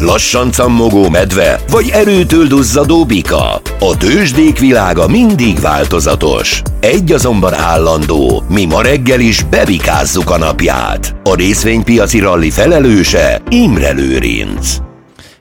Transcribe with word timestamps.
lassan 0.00 0.52
cammogó 0.52 1.08
medve, 1.08 1.60
vagy 1.70 1.88
erőtől 1.92 2.46
duzzadó 2.46 3.04
bika. 3.04 3.60
A 3.80 3.96
tőzsdék 3.98 4.58
világa 4.58 5.08
mindig 5.08 5.60
változatos. 5.60 6.62
Egy 6.80 7.12
azonban 7.12 7.54
állandó, 7.54 8.42
mi 8.48 8.64
ma 8.64 8.82
reggel 8.82 9.20
is 9.20 9.42
bebikázzuk 9.42 10.30
a 10.30 10.38
napját. 10.38 11.14
A 11.24 11.34
részvénypiaci 11.34 12.18
ralli 12.18 12.50
felelőse 12.50 13.42
Imre 13.48 13.92
Lőrinc 13.92 14.89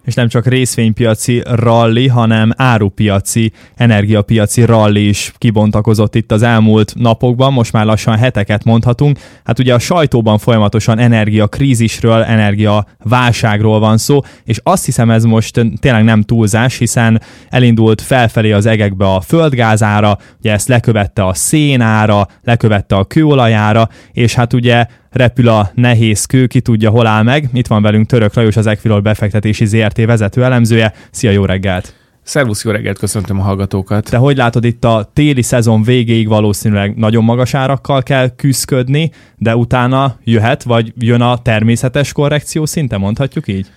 és 0.09 0.15
nem 0.15 0.27
csak 0.27 0.47
részvénypiaci 0.47 1.41
ralli, 1.45 2.07
hanem 2.07 2.51
árupiaci, 2.55 3.51
energiapiaci 3.75 4.65
ralli 4.65 5.07
is 5.07 5.33
kibontakozott 5.37 6.15
itt 6.15 6.31
az 6.31 6.41
elmúlt 6.41 6.93
napokban, 6.95 7.53
most 7.53 7.73
már 7.73 7.85
lassan 7.85 8.17
heteket 8.17 8.63
mondhatunk. 8.63 9.19
Hát 9.43 9.59
ugye 9.59 9.73
a 9.73 9.79
sajtóban 9.79 10.37
folyamatosan 10.37 10.99
energiakrízisről, 10.99 12.21
energiaválságról 12.23 13.79
van 13.79 13.97
szó, 13.97 14.19
és 14.43 14.59
azt 14.63 14.85
hiszem 14.85 15.09
ez 15.09 15.23
most 15.23 15.65
tényleg 15.79 16.03
nem 16.03 16.21
túlzás, 16.21 16.77
hiszen 16.77 17.21
elindult 17.49 18.01
felfelé 18.01 18.51
az 18.51 18.65
egekbe 18.65 19.13
a 19.13 19.21
földgázára, 19.21 20.17
ugye 20.39 20.51
ezt 20.51 20.67
lekövette 20.67 21.25
a 21.25 21.33
szénára, 21.33 22.27
lekövette 22.43 22.95
a 22.95 23.05
kőolajára, 23.05 23.89
és 24.11 24.33
hát 24.33 24.53
ugye 24.53 24.85
repül 25.09 25.47
a 25.47 25.71
nehéz 25.75 26.25
kő, 26.25 26.47
ki 26.47 26.61
tudja, 26.61 26.89
hol 26.89 27.07
áll 27.07 27.23
meg. 27.23 27.49
Itt 27.53 27.67
van 27.67 27.81
velünk 27.81 28.07
Török 28.07 28.33
Lajos, 28.33 28.55
az 28.55 28.67
Equilor 28.67 29.01
befektetési 29.01 29.65
ZRT 29.65 30.05
vezető 30.05 30.43
elemzője. 30.43 30.93
Szia, 31.11 31.31
jó 31.31 31.45
reggelt! 31.45 31.93
Szervusz, 32.23 32.63
jó 32.63 32.71
reggelt, 32.71 32.97
köszöntöm 32.97 33.39
a 33.39 33.43
hallgatókat. 33.43 34.09
Te 34.09 34.17
hogy 34.17 34.37
látod 34.37 34.63
itt 34.63 34.83
a 34.83 35.09
téli 35.13 35.41
szezon 35.41 35.83
végéig 35.83 36.27
valószínűleg 36.27 36.95
nagyon 36.95 37.23
magas 37.23 37.53
árakkal 37.53 38.03
kell 38.03 38.35
küzdködni, 38.35 39.11
de 39.37 39.55
utána 39.55 40.17
jöhet, 40.23 40.63
vagy 40.63 40.93
jön 40.97 41.21
a 41.21 41.37
természetes 41.37 42.11
korrekció 42.11 42.65
szinte, 42.65 42.97
mondhatjuk 42.97 43.47
így? 43.47 43.67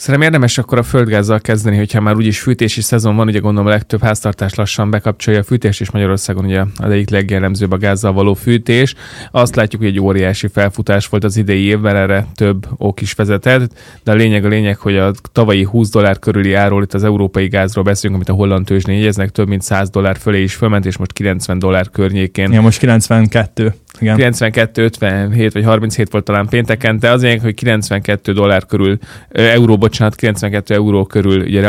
Szerintem 0.00 0.28
érdemes 0.28 0.58
akkor 0.58 0.78
a 0.78 0.82
földgázzal 0.82 1.40
kezdeni, 1.40 1.76
hogyha 1.76 2.00
már 2.00 2.16
úgyis 2.16 2.40
fűtési 2.40 2.80
szezon 2.80 3.16
van, 3.16 3.26
ugye 3.26 3.38
gondolom 3.38 3.66
a 3.66 3.70
legtöbb 3.70 4.02
háztartás 4.02 4.54
lassan 4.54 4.90
bekapcsolja 4.90 5.40
a 5.40 5.42
fűtést, 5.42 5.80
és 5.80 5.90
Magyarországon 5.90 6.44
ugye 6.44 6.64
az 6.76 6.90
egyik 6.90 7.10
legjellemzőbb 7.10 7.72
a 7.72 7.76
gázzal 7.76 8.12
való 8.12 8.34
fűtés. 8.34 8.94
Azt 9.30 9.56
látjuk, 9.56 9.82
hogy 9.82 9.90
egy 9.90 10.00
óriási 10.00 10.48
felfutás 10.48 11.06
volt 11.06 11.24
az 11.24 11.36
idei 11.36 11.62
évben, 11.62 11.96
erre 11.96 12.26
több 12.34 12.66
ok 12.76 13.00
is 13.00 13.12
vezetett, 13.12 13.72
de 14.04 14.12
a 14.12 14.14
lényeg 14.14 14.44
a 14.44 14.48
lényeg, 14.48 14.76
hogy 14.76 14.96
a 14.96 15.12
tavalyi 15.32 15.64
20 15.64 15.90
dollár 15.90 16.18
körüli 16.18 16.54
áról 16.54 16.82
itt 16.82 16.94
az 16.94 17.04
európai 17.04 17.48
gázról 17.48 17.84
beszélünk, 17.84 18.14
amit 18.14 18.28
a 18.28 18.34
holland 18.34 18.66
tőzsdén 18.66 18.96
jegyeznek, 18.96 19.30
több 19.30 19.48
mint 19.48 19.62
100 19.62 19.90
dollár 19.90 20.16
fölé 20.16 20.42
is 20.42 20.54
fölment, 20.54 20.86
és 20.86 20.96
most 20.96 21.12
90 21.12 21.58
dollár 21.58 21.90
környékén. 21.90 22.52
Ja, 22.52 22.60
most 22.60 22.78
92. 22.78 23.74
Igen. 23.98 24.16
92, 24.16 24.82
57 24.82 25.52
vagy 25.52 25.64
37 25.64 26.10
volt 26.10 26.24
talán 26.24 26.48
pénteken, 26.48 26.98
de 26.98 27.10
az 27.10 27.26
hogy 27.42 27.54
92 27.54 28.32
dollár 28.32 28.66
körül, 28.66 28.98
euró, 29.28 29.78
bocsánat, 29.78 30.14
92 30.14 30.74
euró 30.74 31.04
körül 31.04 31.40
ugye 31.40 31.66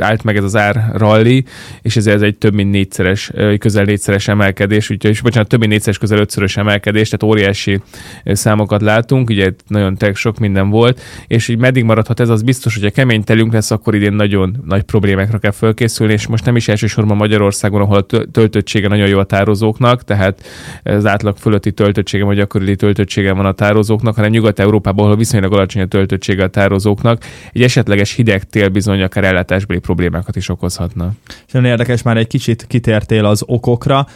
állt 0.00 0.24
meg 0.24 0.36
ez 0.36 0.44
az 0.44 0.56
ár 0.56 0.90
rally, 0.94 1.44
és 1.82 1.96
ez, 1.96 2.06
ez 2.06 2.22
egy 2.22 2.36
több 2.36 2.54
mint 2.54 2.70
négyszeres, 2.70 3.30
közel 3.58 3.84
négyszeres 3.84 4.28
emelkedés, 4.28 4.90
úgyhogy, 4.90 5.10
és 5.10 5.20
bocsánat, 5.20 5.48
több 5.48 5.58
mint 5.58 5.70
négyszeres, 5.70 5.98
közel 5.98 6.18
ötszörös 6.18 6.56
emelkedés, 6.56 7.08
tehát 7.08 7.34
óriási 7.34 7.80
számokat 8.24 8.82
látunk, 8.82 9.30
ugye 9.30 9.52
nagyon 9.66 9.96
tech 9.96 10.14
sok 10.14 10.38
minden 10.38 10.70
volt, 10.70 11.00
és 11.26 11.48
így 11.48 11.58
meddig 11.58 11.84
maradhat 11.84 12.20
ez, 12.20 12.28
az 12.28 12.42
biztos, 12.42 12.74
hogy 12.74 12.84
a 12.84 12.90
kemény 12.90 13.24
telünk 13.24 13.52
lesz, 13.52 13.70
akkor 13.70 13.94
idén 13.94 14.12
nagyon 14.12 14.62
nagy 14.66 14.82
problémákra 14.82 15.38
kell 15.38 15.50
fölkészülni, 15.50 16.12
és 16.12 16.26
most 16.26 16.44
nem 16.44 16.56
is 16.56 16.68
elsősorban 16.68 17.16
Magyarországon, 17.16 17.80
ahol 17.80 17.96
a 17.96 18.24
töltöttsége 18.32 18.88
nagyon 18.88 19.08
jó 19.08 19.18
a 19.18 19.24
tározóknak, 19.24 20.04
tehát 20.04 20.42
az 20.82 21.06
átlag 21.06 21.36
fölött 21.36 21.51
fölötti 21.52 21.72
töltöttsége 21.72 22.24
vagy 22.24 22.36
gyakori 22.36 22.76
töltöttsége 22.76 23.32
van 23.32 23.46
a 23.46 23.52
tározóknak, 23.52 24.14
hanem 24.14 24.30
Nyugat-Európában, 24.30 25.04
ahol 25.04 25.16
viszonylag 25.16 25.52
alacsony 25.52 25.82
a 25.82 25.86
töltöttsége 25.86 26.44
a 26.44 26.48
tározóknak, 26.48 27.24
egy 27.52 27.62
esetleges 27.62 28.14
hideg 28.14 28.44
tél 28.44 28.68
bizony 28.68 29.02
akár 29.02 29.24
ellátásbeli 29.24 29.80
problémákat 29.80 30.36
is 30.36 30.48
okozhatna. 30.48 31.10
És 31.46 31.52
nagyon 31.52 31.70
érdekes, 31.70 32.02
már 32.02 32.16
egy 32.16 32.26
kicsit 32.26 32.66
kitértél 32.66 33.24
az 33.24 33.42
okokra, 33.46 34.06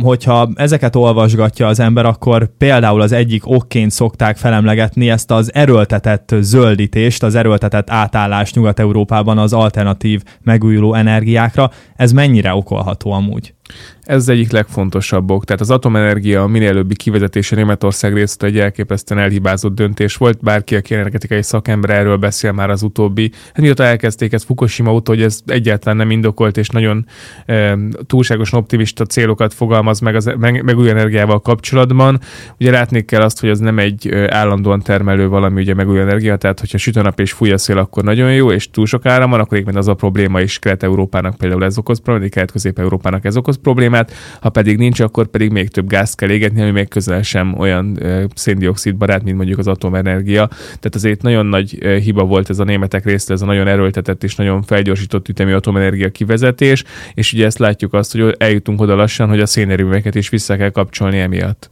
hogyha 0.00 0.48
ezeket 0.54 0.96
olvasgatja 0.96 1.66
az 1.66 1.80
ember, 1.80 2.06
akkor 2.06 2.48
például 2.58 3.00
az 3.00 3.12
egyik 3.12 3.46
okként 3.46 3.90
szokták 3.90 4.36
felemlegetni 4.36 5.10
ezt 5.10 5.30
az 5.30 5.54
erőltetett 5.54 6.34
zöldítést, 6.40 7.22
az 7.22 7.34
erőltetett 7.34 7.90
átállást 7.90 8.54
Nyugat-Európában 8.54 9.38
az 9.38 9.52
alternatív 9.52 10.22
megújuló 10.42 10.94
energiákra. 10.94 11.70
Ez 11.96 12.12
mennyire 12.12 12.54
okolható 12.54 13.12
amúgy? 13.12 13.54
Ez 14.02 14.16
az 14.16 14.28
egyik 14.28 14.50
legfontosabb 14.50 15.30
ok. 15.30 15.44
Tehát 15.44 15.60
az 15.60 15.70
atomenergia 15.70 16.46
minél 16.46 16.68
előbbi 16.68 16.96
kivezetése 16.96 17.56
Németország 17.56 18.14
részt 18.14 18.42
egy 18.42 18.58
elképesztően 18.58 19.20
elhibázott 19.20 19.74
döntés 19.74 20.16
volt. 20.16 20.38
Bárki, 20.40 20.76
aki 20.76 20.94
energetikai 20.94 21.42
szakember 21.42 21.90
erről 21.90 22.16
beszél 22.16 22.52
már 22.52 22.70
az 22.70 22.82
utóbbi. 22.82 23.30
Hát 23.46 23.60
mióta 23.60 23.84
elkezdték 23.84 24.32
ezt 24.32 24.44
Fukushima 24.44 24.92
óta, 24.92 25.12
hogy 25.12 25.22
ez 25.22 25.40
egyáltalán 25.46 25.96
nem 25.96 26.10
indokolt, 26.10 26.56
és 26.56 26.68
nagyon 26.68 27.06
e, 27.46 27.78
túlságosan 28.06 28.58
optimista 28.58 29.04
célokat 29.04 29.54
fogalmaz 29.54 30.00
meg 30.00 30.14
az 30.14 30.24
meg, 30.38 30.62
megújuló 30.62 30.90
energiával 30.90 31.40
kapcsolatban. 31.40 32.20
Ugye 32.60 32.70
látni 32.70 33.04
kell 33.04 33.22
azt, 33.22 33.40
hogy 33.40 33.48
az 33.48 33.58
nem 33.58 33.78
egy 33.78 34.08
állandóan 34.28 34.82
termelő 34.82 35.28
valami, 35.28 35.60
ugye 35.60 35.74
megújuló 35.74 36.02
energia, 36.02 36.36
tehát 36.36 36.60
hogyha 36.60 36.78
süt 36.78 36.96
a 36.96 37.02
nap 37.02 37.20
és 37.20 37.32
fúj 37.32 37.50
a 37.50 37.58
szél, 37.58 37.78
akkor 37.78 38.04
nagyon 38.04 38.34
jó, 38.34 38.52
és 38.52 38.70
túl 38.70 38.86
sok 38.86 39.06
áram 39.06 39.30
van, 39.30 39.40
akkor 39.40 39.58
éppen 39.58 39.76
az 39.76 39.88
a 39.88 39.94
probléma 39.94 40.40
is 40.40 40.58
Kelet-Európának 40.58 41.36
például 41.36 41.64
ez 41.64 41.78
okoz 41.78 42.00
problémát, 42.00 42.30
Kelet-Közép-Európának 42.30 43.24
ez 43.24 43.36
okoz 43.36 43.56
problémát, 43.60 44.12
ha 44.40 44.48
pedig 44.48 44.76
nincs, 44.76 45.00
akkor 45.00 45.26
pedig 45.26 45.50
még 45.50 45.68
több 45.68 45.88
gázt 45.88 46.16
kell 46.16 46.30
égetni, 46.30 46.62
ami 46.62 46.70
még 46.70 46.88
közel 46.88 47.22
sem 47.22 47.58
olyan 47.58 47.98
széndiokszid 48.34 48.96
barát, 48.96 49.22
mint 49.22 49.36
mondjuk 49.36 49.58
az 49.58 49.66
atomenergia. 49.66 50.46
Tehát 50.46 50.94
azért 50.94 51.22
nagyon 51.22 51.46
nagy 51.46 51.70
hiba 52.02 52.24
volt 52.24 52.50
ez 52.50 52.58
a 52.58 52.64
németek 52.64 53.04
részre, 53.04 53.34
ez 53.34 53.42
a 53.42 53.46
nagyon 53.46 53.66
erőltetett 53.66 54.24
és 54.24 54.34
nagyon 54.34 54.62
felgyorsított 54.62 55.28
ütemű 55.28 55.52
atomenergia 55.52 56.10
kivezetés, 56.10 56.84
és 57.14 57.32
ugye 57.32 57.46
ezt 57.46 57.58
látjuk 57.58 57.94
azt, 57.94 58.12
hogy 58.12 58.34
eljutunk 58.38 58.80
oda 58.80 58.94
lassan, 58.94 59.28
hogy 59.28 59.40
a 59.40 59.46
szénerőműveket 59.46 60.14
is 60.14 60.28
vissza 60.28 60.56
kell 60.56 60.70
kapcsolni 60.70 61.18
emiatt. 61.18 61.68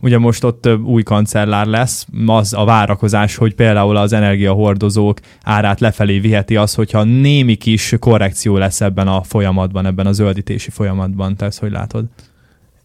Ugye 0.00 0.18
most 0.18 0.44
ott 0.44 0.68
új 0.84 1.02
kancellár 1.02 1.66
lesz, 1.66 2.06
az 2.26 2.52
a 2.52 2.64
várakozás, 2.64 3.36
hogy 3.36 3.54
például 3.54 3.96
az 3.96 4.12
energiahordozók 4.12 5.18
árát 5.42 5.80
lefelé 5.80 6.18
viheti 6.18 6.56
az, 6.56 6.74
hogyha 6.74 7.02
némi 7.04 7.54
kis 7.54 7.94
korrekció 7.98 8.56
lesz 8.56 8.80
ebben 8.80 9.08
a 9.08 9.22
folyamatban, 9.22 9.86
ebben 9.86 10.06
a 10.06 10.12
zöldítési 10.12 10.70
folyamatban. 10.70 11.36
Te 11.36 11.46
ezt 11.46 11.58
hogy 11.58 11.70
látod? 11.70 12.04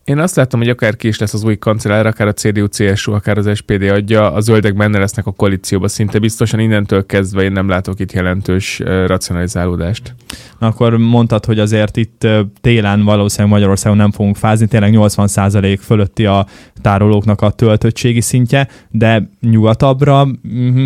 Én 0.06 0.20
azt 0.20 0.36
látom, 0.36 0.60
hogy 0.60 0.70
akár 0.70 0.96
ki 0.96 1.08
is 1.08 1.20
lesz 1.20 1.34
az 1.34 1.44
új 1.44 1.58
kancellár, 1.58 2.06
akár 2.06 2.28
a 2.28 2.34
CDU, 2.34 2.68
CSU, 2.68 3.14
akár 3.14 3.38
az 3.38 3.50
SPD 3.56 3.82
adja, 3.82 4.34
a 4.34 4.40
zöldek 4.40 4.76
benne 4.76 5.00
lesznek 5.00 5.26
a 5.26 5.32
koalícióba 5.32 5.88
szinte 5.88 6.20
biztosan, 6.20 6.60
innentől 6.60 7.06
kezdve 7.06 7.44
én 7.44 7.52
nem 7.52 7.70
látok 7.70 8.00
itt 8.00 8.12
jelentős 8.12 8.80
racionalizálódást. 9.06 10.16
Na 10.60 10.68
akkor 10.68 10.98
mondtad, 10.98 11.46
hogy 11.46 11.60
azért 11.60 11.98
itt 11.98 12.28
télen 12.62 13.04
valószínűleg 13.04 13.52
Magyarországon 13.52 13.98
nem 13.98 14.12
fogunk 14.12 14.36
fázni, 14.36 14.68
tényleg 14.68 14.94
80% 14.96 15.78
fölötti 15.82 16.26
a 16.26 16.46
tárolóknak 16.82 17.42
a 17.42 17.50
töltöttségi 17.50 18.22
szintje, 18.22 18.68
de 18.90 19.30
nyugatabbra 19.42 20.28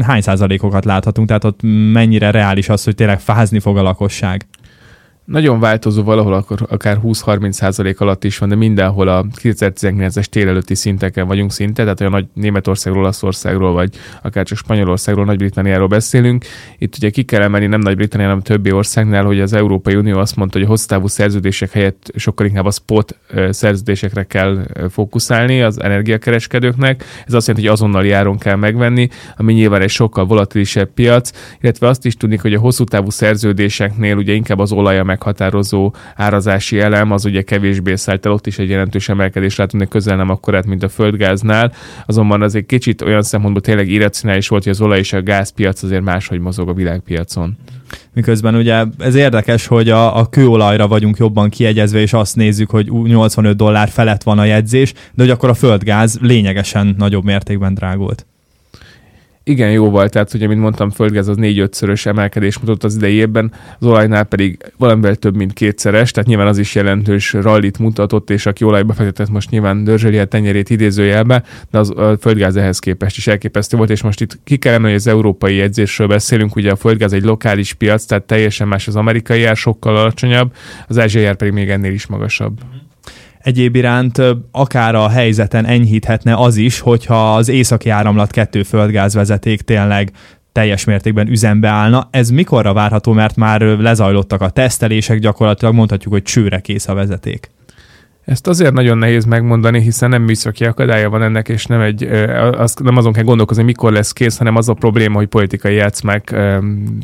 hány 0.01 0.21
százalékokat 0.21 0.85
láthatunk, 0.85 1.27
tehát 1.27 1.43
ott 1.43 1.59
mennyire 1.91 2.31
reális 2.31 2.69
az, 2.69 2.83
hogy 2.83 2.95
tényleg 2.95 3.19
fázni 3.19 3.59
fog 3.59 3.77
a 3.77 3.81
lakosság? 3.81 4.45
Nagyon 5.27 5.59
változó, 5.59 6.03
valahol 6.03 6.33
akkor 6.33 6.65
akár 6.69 6.99
20-30 7.03 7.51
százalék 7.51 7.99
alatt 7.99 8.23
is 8.23 8.37
van, 8.37 8.49
de 8.49 8.55
mindenhol 8.55 9.07
a 9.07 9.25
2019-es 9.41 10.23
tél 10.23 10.47
előtti 10.47 10.75
szinteken 10.75 11.27
vagyunk 11.27 11.51
szinte, 11.51 11.81
tehát 11.81 11.99
olyan 11.99 12.11
nagy 12.11 12.25
Németországról, 12.33 13.03
Olaszországról, 13.03 13.73
vagy 13.73 13.89
akár 14.21 14.45
csak 14.45 14.57
Spanyolországról, 14.57 15.25
Nagy-Britanniáról 15.25 15.87
beszélünk. 15.87 16.45
Itt 16.77 16.95
ugye 16.95 17.09
ki 17.09 17.23
kell 17.23 17.41
emelni 17.41 17.65
nem 17.65 17.79
Nagy-Britannia, 17.79 18.27
hanem 18.27 18.41
többi 18.41 18.71
országnál, 18.71 19.23
hogy 19.23 19.39
az 19.39 19.53
Európai 19.53 19.95
Unió 19.95 20.17
azt 20.17 20.35
mondta, 20.35 20.57
hogy 20.57 20.67
a 20.67 20.69
hosszú 20.69 21.07
szerződések 21.07 21.71
helyett 21.71 22.11
sokkal 22.15 22.45
inkább 22.45 22.65
a 22.65 22.71
spot 22.71 23.17
szerződésekre 23.49 24.23
kell 24.23 24.65
fókuszálni 24.89 25.61
az 25.61 25.81
energiakereskedőknek. 25.81 27.03
Ez 27.25 27.33
azt 27.33 27.47
jelenti, 27.47 27.67
hogy 27.67 27.77
azonnal 27.77 28.05
járon 28.05 28.37
kell 28.37 28.55
megvenni, 28.55 29.09
ami 29.37 29.53
nyilván 29.53 29.81
egy 29.81 29.89
sokkal 29.89 30.25
volatilisebb 30.25 30.89
piac, 30.93 31.31
illetve 31.61 31.87
azt 31.87 32.05
is 32.05 32.15
tudni, 32.15 32.37
hogy 32.37 32.53
a 32.53 32.59
hosszú 32.59 32.83
távú 32.83 33.09
szerződéseknél 33.09 34.15
ugye 34.15 34.33
inkább 34.33 34.59
az 34.59 34.71
olaja 34.71 35.03
meg 35.03 35.16
meghatározó 35.17 35.93
árazási 36.15 36.79
elem, 36.79 37.11
az 37.11 37.25
ugye 37.25 37.41
kevésbé 37.41 37.95
szállt 37.95 38.25
el, 38.25 38.31
ott 38.31 38.47
is 38.47 38.59
egy 38.59 38.69
jelentős 38.69 39.09
emelkedés 39.09 39.55
látunk, 39.55 39.83
de 39.83 39.89
közel 39.89 40.15
nem 40.15 40.29
akkorát, 40.29 40.65
mint 40.65 40.83
a 40.83 40.89
földgáznál, 40.89 41.71
azonban 42.05 42.41
az 42.41 42.55
egy 42.55 42.65
kicsit 42.65 43.01
olyan 43.01 43.21
szempontból 43.21 43.61
tényleg 43.61 43.89
irracionális 43.89 44.47
volt, 44.47 44.63
hogy 44.63 44.71
az 44.71 44.81
olaj 44.81 44.99
és 44.99 45.13
a 45.13 45.21
gázpiac 45.21 45.83
azért 45.83 46.01
máshogy 46.01 46.39
mozog 46.39 46.69
a 46.69 46.73
világpiacon. 46.73 47.57
Miközben 48.13 48.55
ugye 48.55 48.83
ez 48.99 49.15
érdekes, 49.15 49.67
hogy 49.67 49.89
a, 49.89 50.17
a 50.17 50.25
kőolajra 50.25 50.87
vagyunk 50.87 51.17
jobban 51.17 51.49
kiegyezve, 51.49 51.99
és 51.99 52.13
azt 52.13 52.35
nézzük, 52.35 52.69
hogy 52.69 52.91
85 52.91 53.55
dollár 53.55 53.89
felett 53.89 54.23
van 54.23 54.39
a 54.39 54.45
jegyzés, 54.45 54.93
de 54.93 55.23
hogy 55.23 55.31
akkor 55.31 55.49
a 55.49 55.53
földgáz 55.53 56.17
lényegesen 56.21 56.95
nagyobb 56.97 57.23
mértékben 57.23 57.73
drágult. 57.73 58.25
Igen 59.47 59.71
jóval, 59.71 60.09
tehát 60.09 60.33
ugye, 60.33 60.47
mint 60.47 60.59
mondtam, 60.59 60.89
földgáz 60.89 61.27
az 61.27 61.37
4-5-szörös 61.39 62.05
emelkedés 62.05 62.59
mutatott 62.59 62.83
az 62.83 62.95
idei 62.95 63.13
évben, 63.13 63.51
az 63.79 63.87
olajnál 63.87 64.23
pedig 64.23 64.57
valamivel 64.77 65.15
több, 65.15 65.35
mint 65.35 65.53
kétszeres, 65.53 66.11
tehát 66.11 66.29
nyilván 66.29 66.47
az 66.47 66.57
is 66.57 66.75
jelentős 66.75 67.33
rallit 67.33 67.79
mutatott, 67.79 68.29
és 68.29 68.45
aki 68.45 68.63
olajba 68.63 68.93
fektetett, 68.93 69.29
most 69.29 69.49
nyilván 69.49 69.83
dörzsöli 69.83 70.17
a 70.17 70.25
tenyerét 70.25 70.69
idézőjelbe, 70.69 71.43
de 71.71 71.79
az 71.79 71.89
a 71.89 72.17
földgáz 72.19 72.55
ehhez 72.55 72.79
képest 72.79 73.17
is 73.17 73.27
elképesztő 73.27 73.77
volt, 73.77 73.89
és 73.89 74.01
most 74.01 74.21
itt 74.21 74.39
ki 74.43 74.57
kell 74.57 74.73
emelni, 74.73 74.91
hogy 74.91 75.01
az 75.05 75.07
európai 75.07 75.55
jegyzésről 75.55 76.07
beszélünk, 76.07 76.55
ugye 76.55 76.71
a 76.71 76.75
földgáz 76.75 77.13
egy 77.13 77.23
lokális 77.23 77.73
piac, 77.73 78.05
tehát 78.05 78.23
teljesen 78.23 78.67
más 78.67 78.87
az 78.87 78.95
amerikai 78.95 79.43
ár, 79.43 79.55
sokkal 79.55 79.97
alacsonyabb, 79.97 80.53
az 80.87 80.97
ázsiai 80.97 81.25
ár 81.25 81.35
pedig 81.35 81.53
még 81.53 81.69
ennél 81.69 81.93
is 81.93 82.07
magasabb. 82.07 82.59
Egyéb 83.39 83.75
iránt 83.75 84.21
akár 84.51 84.95
a 84.95 85.09
helyzeten 85.09 85.65
enyhíthetne 85.65 86.35
az 86.35 86.55
is, 86.55 86.79
hogyha 86.79 87.35
az 87.35 87.49
északi 87.49 87.89
áramlat 87.89 88.31
kettő 88.31 88.63
földgázvezeték 88.63 89.61
tényleg 89.61 90.11
teljes 90.51 90.83
mértékben 90.83 91.27
üzembe 91.27 91.67
állna. 91.67 92.07
Ez 92.11 92.29
mikorra 92.29 92.73
várható, 92.73 93.11
mert 93.11 93.35
már 93.35 93.61
lezajlottak 93.61 94.41
a 94.41 94.49
tesztelések, 94.49 95.19
gyakorlatilag 95.19 95.73
mondhatjuk, 95.73 96.13
hogy 96.13 96.23
csőre 96.23 96.59
kész 96.59 96.87
a 96.87 96.93
vezeték. 96.93 97.49
Ezt 98.27 98.47
azért 98.47 98.73
nagyon 98.73 98.97
nehéz 98.97 99.25
megmondani, 99.25 99.81
hiszen 99.81 100.09
nem 100.09 100.21
műszaki 100.21 100.65
akadálya 100.65 101.09
van 101.09 101.23
ennek, 101.23 101.49
és 101.49 101.65
nem, 101.65 101.81
egy, 101.81 102.03
az, 102.51 102.75
nem 102.83 102.97
azon 102.97 103.13
kell 103.13 103.23
gondolkozni, 103.23 103.63
mikor 103.63 103.91
lesz 103.91 104.11
kész, 104.11 104.37
hanem 104.37 104.55
az 104.55 104.69
a 104.69 104.73
probléma, 104.73 105.15
hogy 105.15 105.27
politikai 105.27 105.75
játszmák 105.75 106.35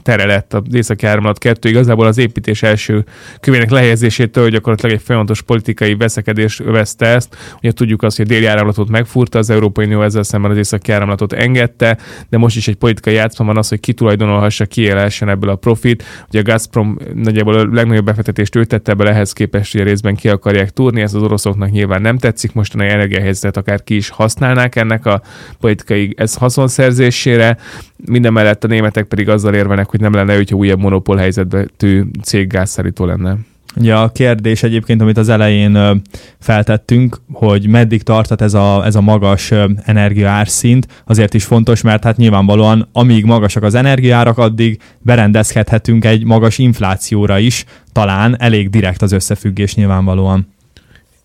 tere 0.04 0.26
lett 0.26 0.54
az 0.54 0.62
északi 0.72 1.06
áramlat 1.06 1.38
kettő. 1.38 1.70
Igazából 1.70 2.06
az 2.06 2.18
építés 2.18 2.64
első 2.64 3.06
kövének 3.40 3.70
lehelyezésétől 3.70 4.50
gyakorlatilag 4.50 4.96
egy 4.96 5.02
folyamatos 5.02 5.42
politikai 5.42 5.96
veszekedés 5.96 6.60
övezte 6.60 7.06
ezt. 7.06 7.36
Ugye 7.58 7.72
tudjuk 7.72 8.04
azt, 8.04 8.18
hogy 8.18 8.26
a 8.26 8.30
déli 8.30 8.46
áramlatot 8.46 8.90
megfúrta, 8.90 9.38
az 9.38 9.50
Európai 9.50 9.86
Unió 9.86 10.02
ezzel 10.02 10.24
szemben 10.24 10.52
az 10.52 10.58
északi 10.58 10.92
áramlatot 10.92 11.34
engedte, 11.34 11.98
de 12.30 12.38
most 12.38 12.56
is 12.56 12.68
egy 12.68 12.76
politikai 12.76 13.14
játszma 13.14 13.46
van 13.46 13.58
az, 13.58 13.70
hogy 13.70 13.80
ki 13.80 13.94
tulajdonolhassa, 13.94 14.66
ki 14.66 14.90
ebből 15.20 15.50
a 15.50 15.56
profit. 15.56 16.04
Ugye 16.28 16.40
a 16.40 16.44
Gazprom 16.44 16.98
nagyjából 17.14 17.54
a 17.54 17.68
legnagyobb 17.72 18.06
befektetést 18.06 18.56
ő 18.56 18.66
tette 18.66 18.94
be, 18.94 19.10
ehhez 19.10 19.34
képest, 19.34 19.72
hogy 19.72 19.84
részben 19.84 20.16
ki 20.16 20.30
akarják 20.30 20.70
túrni, 20.70 21.02
ez 21.02 21.12
az 21.14 21.22
oroszoknak 21.22 21.72
nyilván 21.72 22.02
nem 22.02 22.18
tetszik, 22.18 22.54
mostani 22.54 22.88
energiahelyzetet 22.88 23.58
akár 23.58 23.84
ki 23.84 23.96
is 23.96 24.10
használnák 24.10 24.76
ennek 24.76 25.06
a 25.06 25.22
politikai 25.60 26.14
ez 26.18 26.36
haszonszerzésére, 26.36 27.58
minden 28.06 28.34
mellett 28.34 28.64
a 28.64 28.68
németek 28.68 29.06
pedig 29.06 29.30
azzal 29.30 29.54
érvenek, 29.54 29.90
hogy 29.90 30.00
nem 30.00 30.14
lenne, 30.14 30.36
hogyha 30.36 30.56
újabb 30.56 30.80
monopól 30.80 31.18
helyzetű 31.18 32.04
cég 32.24 32.48
gázszállító 32.48 33.06
lenne. 33.06 33.38
Ja, 33.82 34.02
a 34.02 34.10
kérdés 34.10 34.64
egyébként, 34.64 35.02
amit 35.02 35.18
az 35.18 35.30
elején 35.30 36.02
feltettünk, 36.40 37.18
hogy 37.32 37.68
meddig 37.68 38.04
tartat 38.04 38.42
ez 38.42 38.54
a, 38.54 38.86
ez 38.86 38.96
a 38.96 39.02
magas 39.02 39.52
energiaárszint, 39.84 40.88
azért 41.06 41.34
is 41.34 41.44
fontos, 41.44 41.82
mert 41.82 42.04
hát 42.04 42.18
nyilvánvalóan 42.18 42.88
amíg 42.92 43.26
magasak 43.26 43.64
az 43.64 43.76
energiárak, 43.76 44.38
addig 44.38 44.80
berendezkedhetünk 45.00 46.06
egy 46.06 46.24
magas 46.24 46.58
inflációra 46.58 47.40
is, 47.40 47.66
talán 47.92 48.36
elég 48.40 48.70
direkt 48.70 49.02
az 49.02 49.12
összefüggés 49.12 49.76
nyilvánvalóan. 49.76 50.53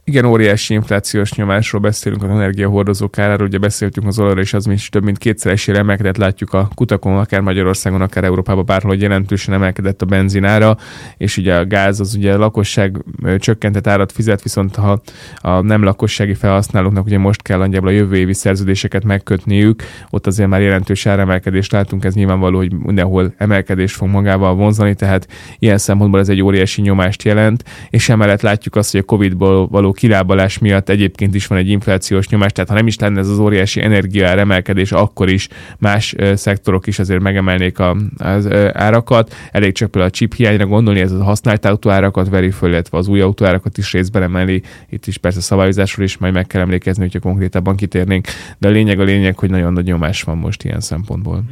Igen, 0.09 0.25
óriási 0.25 0.75
inflációs 0.75 1.33
nyomásról 1.33 1.81
beszélünk 1.81 2.23
az 2.23 2.29
energiahordozók 2.29 3.19
áráról, 3.19 3.47
ugye 3.47 3.59
beszéltünk 3.59 4.07
az 4.07 4.19
olajra, 4.19 4.41
és 4.41 4.55
az 4.55 4.67
is 4.67 4.89
több 4.89 5.05
mint 5.05 5.19
kétszeresére 5.19 5.79
emelkedett, 5.79 6.17
látjuk 6.17 6.53
a 6.53 6.69
kutakon, 6.75 7.19
akár 7.19 7.41
Magyarországon, 7.41 8.01
akár 8.01 8.25
Európában 8.25 8.65
bárhol, 8.67 8.91
hogy 8.91 9.03
jelentősen 9.03 9.55
emelkedett 9.55 10.03
a 10.03 10.07
benzinára, 10.07 10.77
és 11.17 11.37
ugye 11.37 11.57
a 11.57 11.67
gáz 11.67 12.01
az 12.01 12.15
ugye 12.15 12.35
a 12.35 12.39
lakosság 12.39 13.05
csökkentett 13.39 13.87
árat 13.87 14.13
fizet, 14.13 14.43
viszont 14.43 14.77
ha 14.77 15.01
a 15.37 15.61
nem 15.61 15.83
lakossági 15.83 16.35
felhasználóknak 16.35 17.07
ugye 17.07 17.19
most 17.19 17.43
kell 17.43 17.59
nagyjából 17.59 17.89
a 17.89 17.93
jövő 17.93 18.17
évi 18.17 18.35
szerződéseket 18.35 19.05
megkötniük, 19.05 19.83
ott 20.11 20.27
azért 20.27 20.49
már 20.49 20.61
jelentős 20.61 21.07
áremelkedést 21.07 21.73
látunk, 21.73 22.05
ez 22.05 22.15
nyilvánvaló, 22.15 22.57
hogy 22.57 22.73
mindenhol 22.73 23.35
emelkedés 23.37 23.93
fog 23.95 24.09
magával 24.09 24.55
vonzani, 24.55 24.95
tehát 24.95 25.29
ilyen 25.59 25.79
szempontból 25.79 26.21
ez 26.21 26.29
egy 26.29 26.43
óriási 26.43 26.81
nyomást 26.81 27.23
jelent, 27.23 27.65
és 27.91 28.09
emellett 28.09 28.43
látjuk 28.43 28.77
azt, 28.77 28.91
hogy 28.91 29.01
a 29.01 29.05
Covid-ból 29.05 29.69
való 29.69 29.93
kilábalás 29.99 30.59
miatt 30.59 30.89
egyébként 30.89 31.35
is 31.35 31.47
van 31.47 31.59
egy 31.59 31.69
inflációs 31.69 32.29
nyomás, 32.29 32.53
tehát 32.53 32.71
ha 32.71 32.77
nem 32.77 32.87
is 32.87 32.99
lenne 32.99 33.21
ez 33.21 33.29
az 33.29 33.39
óriási 33.39 33.83
energiaár 33.83 34.39
emelkedés, 34.39 34.93
akkor 34.93 35.29
is 35.29 35.49
más 35.79 36.15
szektorok 36.35 36.87
is 36.87 36.99
azért 36.99 37.21
megemelnék 37.21 37.79
a, 37.79 37.97
az 38.17 38.49
árakat. 38.73 39.35
Elég 39.53 39.73
csak 39.73 39.91
például 39.91 40.13
a 40.13 40.17
chip 40.17 40.35
hiányra 40.35 40.67
gondolni, 40.67 41.01
ez 41.01 41.13
a 41.13 41.25
használt 41.25 41.65
autóárakat 41.65 42.29
veri 42.29 42.51
föl, 42.51 42.71
illetve 42.71 42.99
az 42.99 43.09
új 43.09 43.21
autóárakat 43.21 43.79
is 43.79 43.93
részben 43.93 44.23
emeli. 44.23 44.63
Itt 44.89 45.07
is 45.07 45.19
persze 45.19 45.41
szabályozásról 45.41 46.05
is 46.05 46.17
majd 46.17 46.33
meg 46.33 46.47
kell 46.47 46.61
emlékezni, 46.61 47.03
hogyha 47.03 47.21
konkrétabban 47.21 47.77
kitérnénk, 47.77 48.27
de 48.59 48.69
a 48.69 48.71
lényeg 48.71 49.01
a 49.01 49.05
lényeg, 49.05 49.39
hogy 49.39 49.51
nagyon 49.51 49.73
nagy 49.73 49.85
nyomás 49.85 50.23
van 50.23 50.37
most 50.37 50.65
ilyen 50.65 50.81
szempontból 50.81 51.45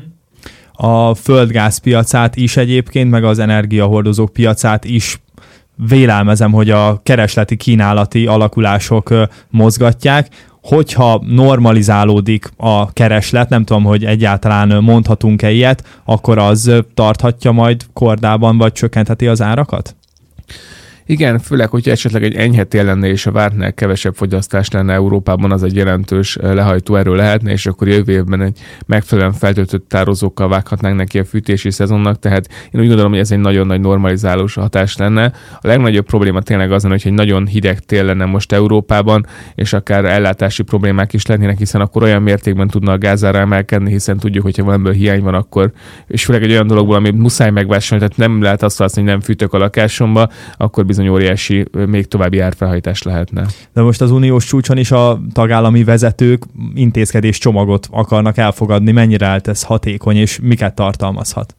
a 0.76 1.14
földgáz 1.14 1.78
piacát 1.78 2.36
is 2.36 2.56
egyébként, 2.56 3.10
meg 3.10 3.24
az 3.24 3.38
energiahordozók 3.38 4.32
piacát 4.32 4.84
is 4.84 5.20
vélelmezem, 5.76 6.52
hogy 6.52 6.70
a 6.70 7.00
keresleti 7.02 7.56
kínálati 7.56 8.26
alakulások 8.26 9.14
mozgatják, 9.50 10.28
hogyha 10.62 11.22
normalizálódik 11.26 12.50
a 12.56 12.92
kereslet, 12.92 13.48
nem 13.48 13.64
tudom, 13.64 13.84
hogy 13.84 14.04
egyáltalán 14.04 14.82
mondhatunk-e 14.82 15.50
ilyet, 15.50 15.84
akkor 16.04 16.38
az 16.38 16.72
tarthatja 16.94 17.52
majd 17.52 17.86
kordában, 17.92 18.58
vagy 18.58 18.72
csökkentheti 18.72 19.26
az 19.26 19.42
árakat? 19.42 19.96
Igen, 21.08 21.38
főleg, 21.38 21.68
hogyha 21.68 21.90
esetleg 21.90 22.22
egy 22.22 22.34
enyhe 22.34 22.64
tél 22.64 22.84
lenne 22.84 23.08
és 23.08 23.26
a 23.26 23.30
vártnál 23.30 23.72
kevesebb 23.72 24.14
fogyasztás 24.14 24.70
lenne 24.70 24.92
Európában, 24.92 25.52
az 25.52 25.62
egy 25.62 25.74
jelentős 25.74 26.36
eh, 26.36 26.54
lehajtó 26.54 26.96
erő 26.96 27.14
lehetne, 27.14 27.50
és 27.50 27.66
akkor 27.66 27.88
jövő 27.88 28.12
évben 28.12 28.40
egy 28.40 28.58
megfelelően 28.86 29.32
feltöltött 29.32 29.88
tározókkal 29.88 30.48
vághatnánk 30.48 30.96
neki 30.96 31.18
a 31.18 31.24
fűtési 31.24 31.70
szezonnak, 31.70 32.18
tehát 32.18 32.48
én 32.70 32.80
úgy 32.80 32.86
gondolom, 32.86 33.10
hogy 33.10 33.20
ez 33.20 33.30
egy 33.30 33.38
nagyon 33.38 33.66
nagy 33.66 33.80
normalizálós 33.80 34.54
hatás 34.54 34.96
lenne. 34.96 35.32
A 35.60 35.66
legnagyobb 35.66 36.06
probléma 36.06 36.40
tényleg 36.40 36.72
az 36.72 36.82
hogy 36.82 37.02
egy 37.04 37.12
nagyon 37.12 37.46
hideg 37.46 37.78
tél 37.78 38.04
lenne 38.04 38.24
most 38.24 38.52
Európában, 38.52 39.26
és 39.54 39.72
akár 39.72 40.04
ellátási 40.04 40.62
problémák 40.62 41.12
is 41.12 41.26
lennének, 41.26 41.58
hiszen 41.58 41.80
akkor 41.80 42.02
olyan 42.02 42.22
mértékben 42.22 42.68
tudna 42.68 42.92
a 42.92 42.98
gázára 42.98 43.38
emelkedni, 43.38 43.90
hiszen 43.90 44.18
tudjuk, 44.18 44.44
hogyha 44.44 44.64
valamiből 44.64 44.92
hiány 44.92 45.22
van, 45.22 45.34
akkor, 45.34 45.72
és 46.06 46.24
főleg 46.24 46.42
egy 46.42 46.50
olyan 46.50 46.66
dologból, 46.66 46.96
amit 46.96 47.18
muszáj 47.18 47.50
megvásárolni, 47.50 48.08
tehát 48.08 48.30
nem 48.30 48.42
lehet 48.42 48.62
azt 48.62 48.94
hogy 48.94 49.04
nem 49.04 49.20
fűtök 49.20 49.52
a 49.52 49.58
lakásomba, 49.58 50.28
akkor 50.56 50.84
bizony 50.96 51.14
óriási, 51.14 51.64
még 51.86 52.06
további 52.06 52.38
árfelhajtás 52.38 53.02
lehetne. 53.02 53.46
De 53.72 53.82
most 53.82 54.00
az 54.00 54.10
uniós 54.10 54.44
csúcson 54.44 54.78
is 54.78 54.90
a 54.90 55.20
tagállami 55.32 55.84
vezetők 55.84 56.42
intézkedés 56.74 57.38
csomagot 57.38 57.88
akarnak 57.90 58.36
elfogadni. 58.36 58.92
Mennyire 58.92 59.26
állt 59.26 59.48
ez 59.48 59.62
hatékony, 59.62 60.16
és 60.16 60.38
miket 60.42 60.74
tartalmazhat? 60.74 61.56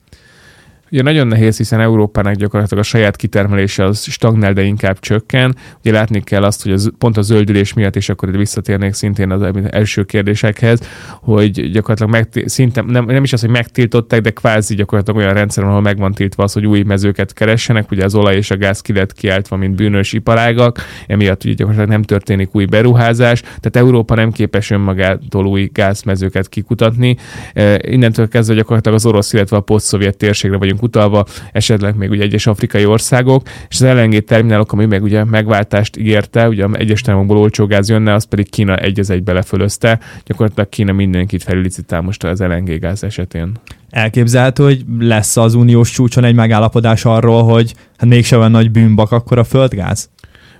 Ugye 0.92 1.02
nagyon 1.02 1.28
nehéz, 1.28 1.58
hiszen 1.58 1.80
Európának 1.80 2.34
gyakorlatilag 2.34 2.84
a 2.84 2.88
saját 2.88 3.16
kitermelése 3.16 3.84
az 3.84 4.04
stagnál, 4.04 4.54
de 4.54 4.62
inkább 4.62 5.00
csökken. 5.00 5.56
Ugye 5.80 5.92
látni 5.92 6.22
kell 6.24 6.44
azt, 6.44 6.64
hogy 6.64 6.72
az, 6.72 6.92
pont 6.98 7.18
a 7.18 7.22
zöldülés 7.22 7.74
miatt, 7.74 7.96
és 7.96 8.10
akkor 8.10 8.30
itt 8.30 8.36
visszatérnék 8.36 8.94
szintén 8.94 9.32
az 9.32 9.54
első 9.70 10.04
kérdésekhez, 10.04 10.80
hogy 11.22 11.72
gyakorlatilag 11.72 12.12
meg, 12.12 12.44
szinte, 12.46 12.82
nem, 12.82 13.06
nem 13.06 13.24
is 13.24 13.34
az, 13.34 13.42
hogy 13.42 13.50
megtiltották, 13.50 14.22
de 14.22 14.30
kvázi 14.30 14.76
gyakorlatilag 14.76 15.20
olyan 15.20 15.34
rendszer, 15.34 15.64
ahol 15.64 15.82
meg 15.82 15.98
van 15.98 16.14
tiltva 16.14 16.44
az, 16.44 16.54
hogy 16.54 16.66
új 16.66 16.84
mezőket 16.84 17.34
keressenek, 17.34 17.92
ugye 17.92 18.04
az 18.04 18.16
olaj 18.16 18.36
és 18.36 18.52
a 18.52 18.58
gáz 18.58 18.82
ki 18.82 18.94
lett 18.94 19.14
kiáltva, 19.14 19.56
mint 19.56 19.76
bűnös 19.76 20.14
iparágak, 20.14 20.80
emiatt 21.08 21.44
ugye 21.44 21.54
gyakorlatilag 21.54 21.90
nem 21.90 22.04
történik 22.04 22.56
új 22.56 22.66
beruházás, 22.66 23.42
tehát 23.42 23.76
Európa 23.76 24.16
nem 24.16 24.32
képes 24.32 24.72
önmagától 24.72 25.46
új 25.46 25.70
gázmezőket 25.74 26.50
kikutatni. 26.50 27.18
E, 27.54 27.80
innentől 27.82 28.28
kezdve 28.28 28.56
gyakorlatilag 28.56 28.98
az 28.98 29.06
orosz, 29.06 29.34
illetve 29.34 29.58
a 29.58 29.62
poszt 29.62 29.98
térségre 30.18 30.58
vagyunk 30.58 30.77
vagyunk 30.78 30.84
utalva, 30.84 31.26
esetleg 31.52 31.96
még 31.96 32.10
ugye 32.10 32.24
egyes 32.24 32.48
afrikai 32.48 32.86
országok, 32.86 33.48
és 33.70 33.82
az 33.82 33.88
LNG 33.96 34.24
terminálok, 34.24 34.72
ami 34.72 34.86
meg 34.86 35.04
ugye 35.04 35.24
megváltást 35.24 35.98
ígérte, 35.98 36.48
ugye 36.48 36.66
egyes 36.74 37.02
termokból 37.02 37.38
olcsó 37.38 37.66
gáz 37.66 37.90
jönne, 37.90 38.14
az 38.14 38.24
pedig 38.24 38.50
Kína 38.50 38.76
egy 38.76 39.00
az 39.00 39.10
egybe 39.10 39.34
lefölözte. 39.34 40.00
Gyakorlatilag 40.26 40.70
Kína 40.70 40.92
mindenkit 40.92 41.44
felülicitál 41.44 42.02
most 42.02 42.24
az 42.24 42.40
LNG 42.40 42.80
gáz 42.80 43.04
esetén. 43.04 43.52
Elképzelhető, 43.90 44.64
hogy 44.64 44.86
lesz 45.00 45.38
az 45.38 45.54
uniós 45.54 45.92
csúcson 45.92 46.24
egy 46.24 46.36
megállapodás 46.36 47.06
arról, 47.06 47.44
hogy 47.44 47.74
hát 47.98 48.10
mégse 48.10 48.38
olyan 48.38 48.52
nagy 48.52 48.72
bűnbak 48.72 49.12
akkor 49.12 49.38
a 49.38 49.44
földgáz? 49.44 50.10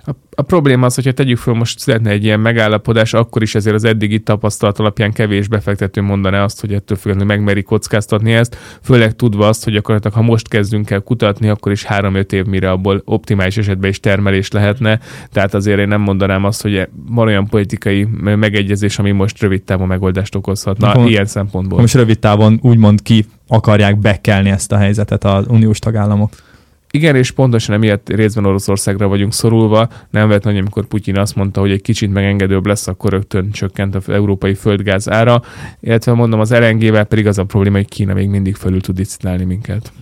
A, 0.08 0.14
a 0.34 0.42
probléma 0.42 0.86
az, 0.86 0.94
hogyha 0.94 1.12
tegyük 1.12 1.38
föl, 1.38 1.54
most 1.54 1.78
szeretne 1.78 2.10
egy 2.10 2.24
ilyen 2.24 2.40
megállapodás, 2.40 3.14
akkor 3.14 3.42
is 3.42 3.54
ezért 3.54 3.74
az 3.74 3.84
eddigi 3.84 4.20
tapasztalat 4.20 4.78
alapján 4.78 5.12
kevés 5.12 5.48
befektető 5.48 6.00
mondaná 6.00 6.44
azt, 6.44 6.60
hogy 6.60 6.72
ettől 6.72 6.96
függetlenül 6.96 7.34
megmeri 7.34 7.62
kockáztatni 7.62 8.32
ezt, 8.32 8.56
főleg 8.82 9.16
tudva 9.16 9.48
azt, 9.48 9.64
hogy 9.64 9.76
akkor 9.76 10.00
ha 10.12 10.22
most 10.22 10.48
kezdünk 10.48 10.90
el 10.90 11.00
kutatni, 11.00 11.48
akkor 11.48 11.72
is 11.72 11.86
3-5 11.88 12.32
év 12.32 12.44
mire 12.44 12.70
abból 12.70 13.02
optimális 13.04 13.56
esetben 13.56 13.90
is 13.90 14.00
termelés 14.00 14.50
lehetne. 14.50 15.00
Tehát 15.32 15.54
azért 15.54 15.78
én 15.78 15.88
nem 15.88 16.00
mondanám 16.00 16.44
azt, 16.44 16.62
hogy 16.62 16.88
van 17.08 17.26
olyan 17.26 17.46
politikai 17.46 18.04
megegyezés, 18.20 18.98
ami 18.98 19.10
most 19.10 19.40
rövid 19.40 19.62
távon 19.62 19.86
megoldást 19.86 20.34
okozhatna 20.34 20.94
Na, 20.94 21.06
ilyen 21.06 21.26
szempontból. 21.26 21.80
Most 21.80 21.94
rövid 21.94 22.18
távon 22.18 22.58
úgymond 22.62 23.02
ki 23.02 23.24
akarják 23.48 23.98
bekelni 23.98 24.50
ezt 24.50 24.72
a 24.72 24.76
helyzetet 24.76 25.24
az 25.24 25.46
uniós 25.48 25.78
tagállamok 25.78 26.30
Igen, 26.98 27.16
és 27.16 27.30
pontosan 27.30 27.74
emiatt 27.74 28.08
részben 28.08 28.44
Oroszországra 28.44 29.08
vagyunk 29.08 29.32
szorulva. 29.32 29.88
Nem 30.10 30.28
vett 30.28 30.44
nagy, 30.44 30.56
amikor 30.56 30.86
Putyin 30.86 31.18
azt 31.18 31.34
mondta, 31.34 31.60
hogy 31.60 31.70
egy 31.70 31.82
kicsit 31.82 32.12
megengedőbb 32.12 32.66
lesz, 32.66 32.86
akkor 32.86 33.10
rögtön 33.10 33.50
csökkent 33.50 33.94
az 33.94 34.08
európai 34.08 34.54
földgáz 34.54 35.10
ára. 35.10 35.42
Illetve 35.80 36.12
mondom, 36.12 36.40
az 36.40 36.52
LNG-vel 36.52 37.04
pedig 37.04 37.26
az 37.26 37.38
a 37.38 37.44
probléma, 37.44 37.76
hogy 37.76 37.88
Kína 37.88 38.14
még 38.14 38.28
mindig 38.28 38.56
felül 38.56 38.80
tud 38.80 38.96
disználni 38.96 39.44
minket. 39.44 39.92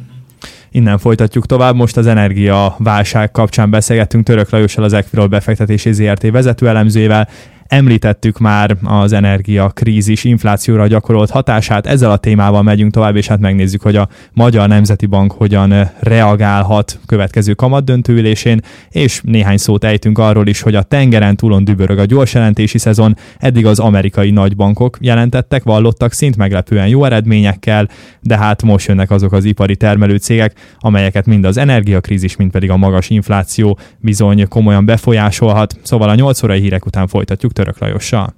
Innen 0.71 0.99
folytatjuk 0.99 1.47
tovább. 1.47 1.75
Most 1.75 1.97
az 1.97 2.07
energia 2.07 2.75
válság 2.79 3.31
kapcsán 3.31 3.71
beszélgettünk 3.71 4.25
Török 4.25 4.51
Lajossal, 4.51 4.85
az 4.85 4.93
Equirol 4.93 5.27
befektetési 5.27 5.93
ZRT 5.93 6.31
vezető 6.31 6.69
elemzőjével. 6.69 7.29
Említettük 7.69 8.39
már 8.39 8.77
az 8.85 9.13
energiakrízis 9.13 10.25
inflációra 10.25 10.87
gyakorolt 10.87 11.31
hatását, 11.31 11.87
ezzel 11.87 12.11
a 12.11 12.17
témával 12.17 12.63
megyünk 12.63 12.93
tovább, 12.93 13.17
és 13.17 13.27
hát 13.27 13.39
megnézzük, 13.39 13.83
hogy 13.83 13.97
a 13.97 14.09
Magyar 14.33 14.69
Nemzeti 14.69 15.07
Bank 15.07 15.33
hogyan 15.33 15.91
reagálhat 15.99 16.99
következő 17.07 17.55
kamatdöntőülésén, 17.55 18.61
és 18.91 19.21
néhány 19.25 19.57
szót 19.57 19.85
ejtünk 19.85 20.19
arról 20.19 20.47
is, 20.47 20.61
hogy 20.61 20.75
a 20.75 20.83
tengeren 20.83 21.37
túlon 21.37 21.65
dübörög 21.65 21.99
a 21.99 22.05
gyors 22.05 22.35
jelentési 22.35 22.79
szezon, 22.79 23.17
eddig 23.39 23.67
az 23.67 23.79
amerikai 23.79 24.31
nagybankok 24.31 24.97
jelentettek, 25.01 25.63
vallottak 25.63 26.13
szint 26.13 26.37
meglepően 26.37 26.89
jó 26.89 27.05
eredményekkel, 27.05 27.89
de 28.21 28.37
hát 28.37 28.63
most 28.63 28.89
jönnek 28.89 29.11
azok 29.11 29.33
az 29.33 29.45
ipari 29.45 29.77
termelő 29.77 30.17
cégek, 30.17 30.53
amelyeket 30.79 31.27
mind 31.27 31.45
az 31.45 31.57
energiakrízis, 31.57 32.37
mind 32.37 32.51
pedig 32.51 32.71
a 32.71 32.77
magas 32.77 33.11
infláció 33.11 33.79
bizony 33.99 34.49
komolyan 34.49 34.85
befolyásolhat. 34.85 35.77
Szóval 35.83 36.09
a 36.09 36.15
8 36.15 36.43
órai 36.43 36.61
hírek 36.61 36.87
után 36.87 37.07
folytatjuk 37.07 37.53
Török 37.57 37.79
Lajossal. 37.79 38.35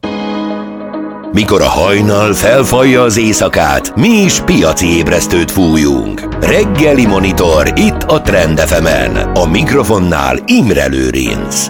Mikor 1.33 1.61
a 1.63 1.69
hajnal 1.69 2.33
felfalja 2.33 3.03
az 3.03 3.19
éjszakát, 3.19 3.97
mi 3.97 4.09
is 4.09 4.41
piaci 4.41 4.87
ébresztőt 4.87 5.51
fújunk. 5.51 6.45
Reggeli 6.45 7.07
monitor 7.07 7.73
itt 7.77 8.03
a 8.03 8.21
Trend 8.21 8.59
fm 8.59 9.17
A 9.35 9.47
mikrofonnál 9.47 10.39
Imre 10.47 10.87
Lőrinc. 10.87 11.67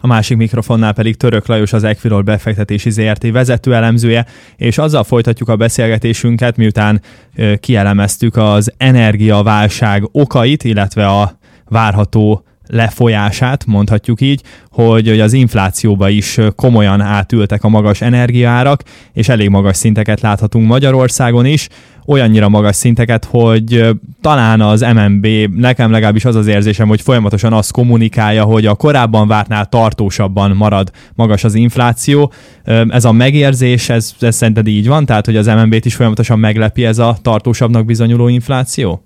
A 0.00 0.06
másik 0.06 0.36
mikrofonnál 0.36 0.92
pedig 0.92 1.16
Török 1.16 1.46
Lajos 1.46 1.72
az 1.72 1.84
Equirol 1.84 2.22
befektetési 2.22 2.90
ZRT 2.90 3.30
vezető 3.30 3.74
elemzője, 3.74 4.26
és 4.56 4.78
azzal 4.78 5.04
folytatjuk 5.04 5.48
a 5.48 5.56
beszélgetésünket, 5.56 6.56
miután 6.56 7.00
kielemeztük 7.60 8.36
az 8.36 8.72
energiaválság 8.76 10.08
okait, 10.12 10.64
illetve 10.64 11.06
a 11.06 11.38
várható 11.64 12.44
lefolyását, 12.66 13.66
mondhatjuk 13.66 14.20
így, 14.20 14.42
hogy, 14.70 15.08
hogy 15.08 15.20
az 15.20 15.32
inflációba 15.32 16.08
is 16.08 16.38
komolyan 16.54 17.00
átültek 17.00 17.64
a 17.64 17.68
magas 17.68 18.00
energiaárak, 18.00 18.82
és 19.12 19.28
elég 19.28 19.48
magas 19.48 19.76
szinteket 19.76 20.20
láthatunk 20.20 20.66
Magyarországon 20.66 21.44
is, 21.44 21.68
olyannyira 22.06 22.48
magas 22.48 22.76
szinteket, 22.76 23.24
hogy 23.24 23.88
talán 24.20 24.60
az 24.60 24.80
MNB, 24.80 25.26
nekem 25.56 25.90
legalábbis 25.90 26.24
az 26.24 26.34
az 26.34 26.46
érzésem, 26.46 26.88
hogy 26.88 27.00
folyamatosan 27.00 27.52
azt 27.52 27.72
kommunikálja, 27.72 28.44
hogy 28.44 28.66
a 28.66 28.74
korábban 28.74 29.28
vártnál 29.28 29.66
tartósabban 29.66 30.50
marad 30.50 30.90
magas 31.14 31.44
az 31.44 31.54
infláció. 31.54 32.32
Ez 32.88 33.04
a 33.04 33.12
megérzés, 33.12 33.88
ez, 33.88 34.14
ez 34.20 34.36
szerinted 34.36 34.66
így 34.66 34.86
van? 34.86 35.06
Tehát, 35.06 35.24
hogy 35.24 35.36
az 35.36 35.46
MNB-t 35.46 35.84
is 35.84 35.94
folyamatosan 35.94 36.38
meglepi 36.38 36.84
ez 36.84 36.98
a 36.98 37.16
tartósabbnak 37.22 37.84
bizonyuló 37.84 38.28
infláció? 38.28 39.04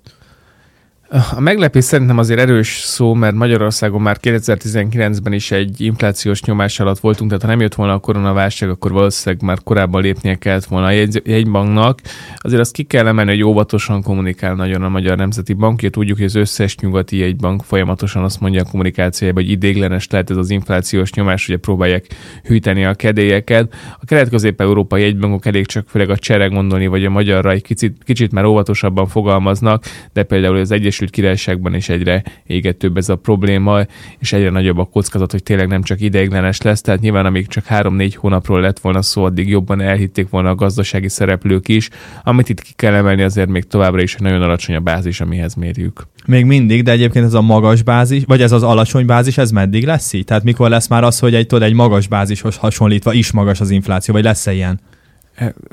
A 1.11 1.39
meglepés 1.39 1.83
szerintem 1.83 2.17
azért 2.17 2.39
erős 2.39 2.81
szó, 2.83 3.13
mert 3.13 3.35
Magyarországon 3.35 4.01
már 4.01 4.17
2019-ben 4.21 5.33
is 5.33 5.51
egy 5.51 5.81
inflációs 5.81 6.43
nyomás 6.43 6.79
alatt 6.79 6.99
voltunk, 6.99 7.29
tehát 7.29 7.45
ha 7.45 7.51
nem 7.51 7.61
jött 7.61 7.75
volna 7.75 7.93
a 7.93 7.99
koronaválság, 7.99 8.69
akkor 8.69 8.91
valószínűleg 8.91 9.43
már 9.43 9.57
korábban 9.63 10.01
lépnie 10.01 10.35
kellett 10.35 10.65
volna 10.65 10.85
a 10.85 10.91
jegy, 10.91 11.21
jegybanknak. 11.25 11.99
Azért 12.37 12.61
azt 12.61 12.73
ki 12.73 12.83
kell 12.83 13.07
emelni, 13.07 13.31
hogy 13.31 13.43
óvatosan 13.43 14.01
kommunikál 14.01 14.55
nagyon 14.55 14.83
a 14.83 14.89
Magyar 14.89 15.17
Nemzeti 15.17 15.53
Bank. 15.53 15.79
Tudjuk, 15.79 16.17
hogy 16.17 16.25
az 16.25 16.35
összes 16.35 16.77
nyugati 16.77 17.17
jegybank 17.17 17.63
folyamatosan 17.63 18.23
azt 18.23 18.39
mondja 18.39 18.61
a 18.61 18.69
kommunikációjában, 18.69 19.43
hogy 19.43 19.51
idéglenes 19.51 20.07
lehet 20.09 20.29
ez 20.29 20.37
az 20.37 20.49
inflációs 20.49 21.13
nyomás, 21.13 21.47
ugye 21.47 21.57
próbálják 21.57 22.05
hűteni 22.43 22.85
a 22.85 22.93
kedélyeket. 22.93 23.73
A 23.99 24.05
kelet-közép-európai 24.05 25.01
jegybankok 25.01 25.45
elég 25.45 25.65
csak 25.65 25.89
főleg 25.89 26.09
a 26.09 26.17
csere 26.17 26.47
gondolni, 26.47 26.87
vagy 26.87 27.05
a 27.05 27.09
magyarra 27.09 27.51
egy 27.51 27.63
kicsit, 27.63 28.03
kicsit 28.03 28.31
már 28.31 28.45
óvatosabban 28.45 29.07
fogalmaznak, 29.07 29.85
de 30.13 30.23
például 30.23 30.57
az 30.57 30.71
Egyesült 30.71 30.99
Egyesült 31.01 31.25
Királyságban 31.25 31.73
is 31.73 31.89
egyre 31.89 32.23
égetőbb 32.47 32.97
ez 32.97 33.09
a 33.09 33.15
probléma, 33.15 33.81
és 34.19 34.33
egyre 34.33 34.49
nagyobb 34.49 34.77
a 34.77 34.85
kockázat, 34.85 35.31
hogy 35.31 35.43
tényleg 35.43 35.67
nem 35.67 35.83
csak 35.83 36.01
ideiglenes 36.01 36.61
lesz, 36.61 36.81
tehát 36.81 37.01
nyilván 37.01 37.25
amíg 37.25 37.47
csak 37.47 37.65
3-4 37.69 38.13
hónapról 38.15 38.61
lett 38.61 38.79
volna 38.79 39.01
szó, 39.01 39.23
addig 39.23 39.49
jobban 39.49 39.81
elhitték 39.81 40.29
volna 40.29 40.49
a 40.49 40.55
gazdasági 40.55 41.09
szereplők 41.09 41.67
is. 41.67 41.89
Amit 42.23 42.49
itt 42.49 42.61
ki 42.61 42.71
kell 42.75 42.93
emelni 42.93 43.21
azért 43.21 43.49
még 43.49 43.63
továbbra 43.63 44.01
is 44.01 44.15
egy 44.15 44.21
nagyon 44.21 44.41
alacsony 44.41 44.75
a 44.75 44.79
bázis, 44.79 45.21
amihez 45.21 45.55
mérjük. 45.55 46.07
Még 46.25 46.45
mindig, 46.45 46.83
de 46.83 46.91
egyébként 46.91 47.25
ez 47.25 47.33
a 47.33 47.41
magas 47.41 47.83
bázis, 47.83 48.23
vagy 48.25 48.41
ez 48.41 48.51
az 48.51 48.63
alacsony 48.63 49.05
bázis, 49.05 49.37
ez 49.37 49.51
meddig 49.51 49.85
lesz 49.85 50.13
így? 50.13 50.25
Tehát 50.25 50.43
mikor 50.43 50.69
lesz 50.69 50.87
már 50.87 51.03
az, 51.03 51.19
hogy 51.19 51.35
egy, 51.35 51.47
tudod, 51.47 51.63
egy 51.63 51.73
magas 51.73 52.07
bázishoz 52.07 52.55
hasonlítva 52.55 53.13
is 53.13 53.31
magas 53.31 53.59
az 53.59 53.69
infláció, 53.69 54.13
vagy 54.13 54.23
lesz-e 54.23 54.53
ilyen? 54.53 54.79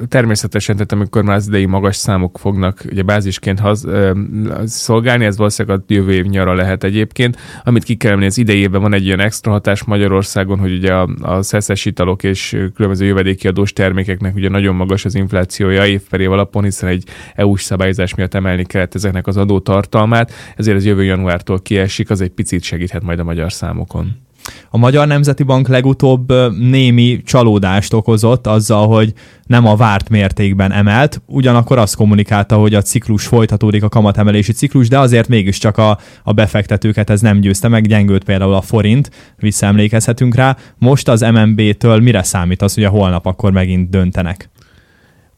Természetesen, 0.08 0.74
tehát 0.74 0.92
amikor 0.92 1.22
már 1.22 1.36
az 1.36 1.46
idei 1.46 1.66
magas 1.66 1.96
számok 1.96 2.38
fognak 2.38 2.84
ugye 2.90 3.02
bázisként 3.02 3.60
haz, 3.60 3.84
ö, 3.84 4.20
szolgálni, 4.64 5.24
ez 5.24 5.36
valószínűleg 5.36 5.78
a 5.78 5.84
jövő 5.86 6.12
év 6.12 6.24
nyara 6.24 6.54
lehet 6.54 6.84
egyébként. 6.84 7.36
Amit 7.64 7.84
ki 7.84 7.94
kell 7.96 8.22
az 8.22 8.38
idei 8.38 8.58
évben 8.58 8.80
van 8.80 8.94
egy 8.94 9.06
olyan 9.06 9.20
extra 9.20 9.52
hatás 9.52 9.84
Magyarországon, 9.84 10.58
hogy 10.58 10.72
ugye 10.72 10.94
a, 10.94 11.08
a 11.20 11.42
szeszes 11.42 11.84
italok 11.84 12.22
és 12.22 12.56
különböző 12.74 13.06
jövedéki 13.06 13.48
adós 13.48 13.72
termékeknek 13.72 14.34
ugye 14.34 14.48
nagyon 14.48 14.74
magas 14.74 15.04
az 15.04 15.14
inflációja 15.14 15.86
év 15.86 16.00
per 16.10 16.20
év 16.20 16.32
alapon, 16.32 16.64
hiszen 16.64 16.88
egy 16.88 17.04
EU-s 17.34 17.62
szabályozás 17.62 18.14
miatt 18.14 18.34
emelni 18.34 18.64
kellett 18.64 18.94
ezeknek 18.94 19.26
az 19.26 19.36
adótartalmát, 19.36 20.32
ezért 20.56 20.76
ez 20.76 20.84
jövő 20.84 21.04
januártól 21.04 21.60
kiesik, 21.60 22.10
az 22.10 22.20
egy 22.20 22.30
picit 22.30 22.62
segíthet 22.62 23.02
majd 23.02 23.18
a 23.18 23.24
magyar 23.24 23.52
számokon. 23.52 24.27
A 24.70 24.78
Magyar 24.78 25.06
Nemzeti 25.06 25.42
Bank 25.42 25.68
legutóbb 25.68 26.32
némi 26.58 27.22
csalódást 27.24 27.92
okozott 27.92 28.46
azzal, 28.46 28.86
hogy 28.86 29.12
nem 29.46 29.66
a 29.66 29.76
várt 29.76 30.08
mértékben 30.08 30.72
emelt, 30.72 31.22
ugyanakkor 31.26 31.78
azt 31.78 31.96
kommunikálta, 31.96 32.56
hogy 32.56 32.74
a 32.74 32.82
ciklus 32.82 33.26
folytatódik, 33.26 33.82
a 33.82 33.88
kamatemelési 33.88 34.52
ciklus, 34.52 34.88
de 34.88 34.98
azért 34.98 35.28
mégiscsak 35.28 35.78
a, 35.78 35.98
a 36.22 36.32
befektetőket 36.32 37.10
ez 37.10 37.20
nem 37.20 37.40
győzte 37.40 37.68
meg, 37.68 37.86
gyengült 37.86 38.24
például 38.24 38.54
a 38.54 38.60
forint, 38.60 39.10
visszaemlékezhetünk 39.36 40.34
rá. 40.34 40.56
Most 40.78 41.08
az 41.08 41.20
MNB-től 41.20 42.00
mire 42.00 42.22
számít 42.22 42.62
az, 42.62 42.74
hogy 42.74 42.84
a 42.84 42.88
holnap 42.90 43.26
akkor 43.26 43.52
megint 43.52 43.90
döntenek? 43.90 44.50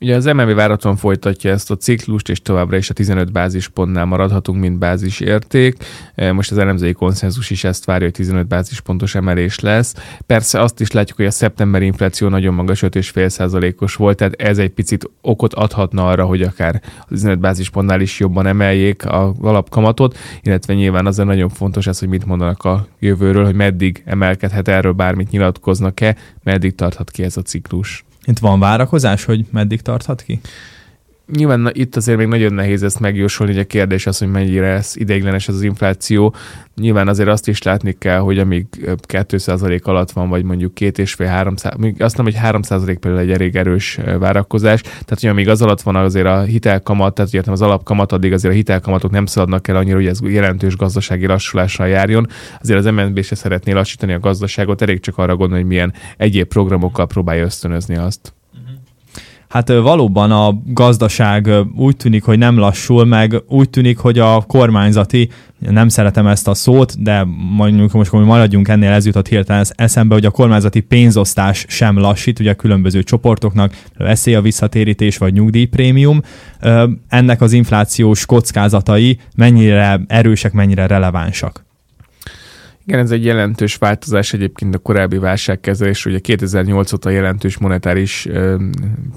Ugye 0.02 0.16
az 0.16 0.24
MNB 0.24 0.54
váraton 0.54 0.96
folytatja 0.96 1.50
ezt 1.50 1.70
a 1.70 1.76
ciklust, 1.76 2.28
és 2.28 2.42
továbbra 2.42 2.76
is 2.76 2.90
a 2.90 2.94
15 2.94 3.32
bázispontnál 3.32 4.04
maradhatunk, 4.04 4.60
mint 4.60 4.78
bázisérték. 4.78 5.76
E, 6.14 6.32
most 6.32 6.50
az 6.50 6.58
elemzői 6.58 6.92
konszenzus 6.92 7.50
is 7.50 7.64
ezt 7.64 7.84
várja, 7.84 8.04
hogy 8.04 8.14
15 8.14 8.46
bázispontos 8.46 9.14
emelés 9.14 9.58
lesz. 9.58 9.94
Persze 10.26 10.60
azt 10.60 10.80
is 10.80 10.90
látjuk, 10.90 11.16
hogy 11.16 11.26
a 11.26 11.30
szeptemberi 11.30 11.84
infláció 11.84 12.28
nagyon 12.28 12.54
magas, 12.54 12.82
5,5%-os 12.82 13.94
volt, 13.94 14.16
tehát 14.16 14.34
ez 14.40 14.58
egy 14.58 14.70
picit 14.70 15.10
okot 15.20 15.54
adhatna 15.54 16.08
arra, 16.08 16.24
hogy 16.24 16.42
akár 16.42 16.82
a 17.00 17.06
15 17.08 17.38
bázispontnál 17.38 18.00
is 18.00 18.20
jobban 18.20 18.46
emeljék 18.46 19.04
a 19.04 19.34
alapkamatot, 19.40 20.18
illetve 20.42 20.74
nyilván 20.74 21.06
az 21.06 21.16
nagyon 21.16 21.48
fontos 21.48 21.86
ez, 21.86 21.98
hogy 21.98 22.08
mit 22.08 22.26
mondanak 22.26 22.64
a 22.64 22.86
jövőről, 22.98 23.44
hogy 23.44 23.54
meddig 23.54 24.02
emelkedhet 24.04 24.68
erről 24.68 24.92
bármit 24.92 25.30
nyilatkoznak-e, 25.30 26.16
meddig 26.42 26.74
tarthat 26.74 27.10
ki 27.10 27.22
ez 27.22 27.36
a 27.36 27.42
ciklus. 27.42 28.04
Itt 28.24 28.38
van 28.38 28.60
várakozás, 28.60 29.24
hogy 29.24 29.44
meddig 29.50 29.82
tarthat 29.82 30.22
ki? 30.22 30.40
Nyilván 31.36 31.70
itt 31.72 31.96
azért 31.96 32.18
még 32.18 32.26
nagyon 32.26 32.52
nehéz 32.52 32.82
ezt 32.82 33.00
megjósolni, 33.00 33.52
hogy 33.52 33.62
a 33.62 33.66
kérdés 33.66 34.06
az, 34.06 34.18
hogy 34.18 34.28
mennyire 34.30 34.72
lesz 34.72 34.96
ideiglenes 34.96 35.48
ez 35.48 35.54
az 35.54 35.62
infláció. 35.62 36.34
Nyilván 36.76 37.08
azért 37.08 37.28
azt 37.28 37.48
is 37.48 37.62
látni 37.62 37.96
kell, 37.98 38.18
hogy 38.18 38.38
amíg 38.38 38.66
2% 39.08 39.82
alatt 39.82 40.10
van, 40.10 40.28
vagy 40.28 40.44
mondjuk 40.44 40.72
2,5-3%, 40.80 42.00
azt 42.00 42.16
nem, 42.16 42.24
hogy 42.24 42.36
3% 42.42 42.96
például 43.00 43.18
egy 43.18 43.30
elég 43.30 43.56
erős 43.56 43.98
várakozás, 44.18 44.80
tehát 44.80 45.18
hogy 45.20 45.28
amíg 45.28 45.48
az 45.48 45.62
alatt 45.62 45.80
van 45.80 45.96
azért 45.96 46.26
a 46.26 46.40
hitelkamat, 46.40 47.14
tehát 47.14 47.34
ugye 47.34 47.52
az 47.52 47.62
alapkamat, 47.62 48.12
addig 48.12 48.32
azért 48.32 48.52
a 48.52 48.56
hitelkamatok 48.56 49.10
nem 49.10 49.26
szaladnak 49.26 49.68
el 49.68 49.76
annyira, 49.76 49.96
hogy 49.96 50.06
ez 50.06 50.18
jelentős 50.22 50.76
gazdasági 50.76 51.26
lassulással 51.26 51.88
járjon. 51.88 52.26
Azért 52.60 52.78
az 52.78 52.84
MNB 52.84 53.22
se 53.22 53.34
szeretné 53.34 53.72
lassítani 53.72 54.12
a 54.12 54.18
gazdaságot, 54.18 54.82
elég 54.82 55.00
csak 55.00 55.18
arra 55.18 55.36
gondolni, 55.36 55.62
hogy 55.62 55.72
milyen 55.72 55.92
egyéb 56.16 56.46
programokkal 56.46 57.06
próbálja 57.06 57.44
ösztönözni 57.44 57.96
azt. 57.96 58.34
Hát 59.50 59.68
valóban 59.68 60.30
a 60.30 60.62
gazdaság 60.66 61.50
úgy 61.76 61.96
tűnik, 61.96 62.24
hogy 62.24 62.38
nem 62.38 62.58
lassul, 62.58 63.04
meg 63.04 63.42
úgy 63.48 63.70
tűnik, 63.70 63.98
hogy 63.98 64.18
a 64.18 64.40
kormányzati, 64.40 65.28
nem 65.58 65.88
szeretem 65.88 66.26
ezt 66.26 66.48
a 66.48 66.54
szót, 66.54 67.02
de 67.02 67.26
mondjuk 67.56 67.92
most 67.92 68.10
hogy 68.10 68.24
maradjunk 68.24 68.68
ennél, 68.68 68.90
ez 68.90 69.06
jutott 69.06 69.28
hirtelen 69.28 69.64
eszembe, 69.74 70.14
hogy 70.14 70.24
a 70.24 70.30
kormányzati 70.30 70.80
pénzosztás 70.80 71.64
sem 71.68 71.98
lassít, 71.98 72.38
ugye 72.38 72.50
a 72.50 72.54
különböző 72.54 73.02
csoportoknak, 73.02 73.76
veszély 73.96 74.34
a 74.34 74.40
visszatérítés 74.40 75.18
vagy 75.18 75.32
nyugdíjprémium. 75.32 76.22
Ennek 77.08 77.40
az 77.40 77.52
inflációs 77.52 78.26
kockázatai 78.26 79.18
mennyire 79.36 80.00
erősek, 80.06 80.52
mennyire 80.52 80.86
relevánsak? 80.86 81.64
Igen, 82.90 83.02
ez 83.02 83.10
egy 83.10 83.24
jelentős 83.24 83.76
változás 83.76 84.32
egyébként 84.32 84.74
a 84.74 84.78
korábbi 84.78 85.18
válságkezelés. 85.18 86.06
Ugye 86.06 86.18
2008 86.18 86.92
óta 86.92 87.10
jelentős 87.10 87.58
monetáris 87.58 88.28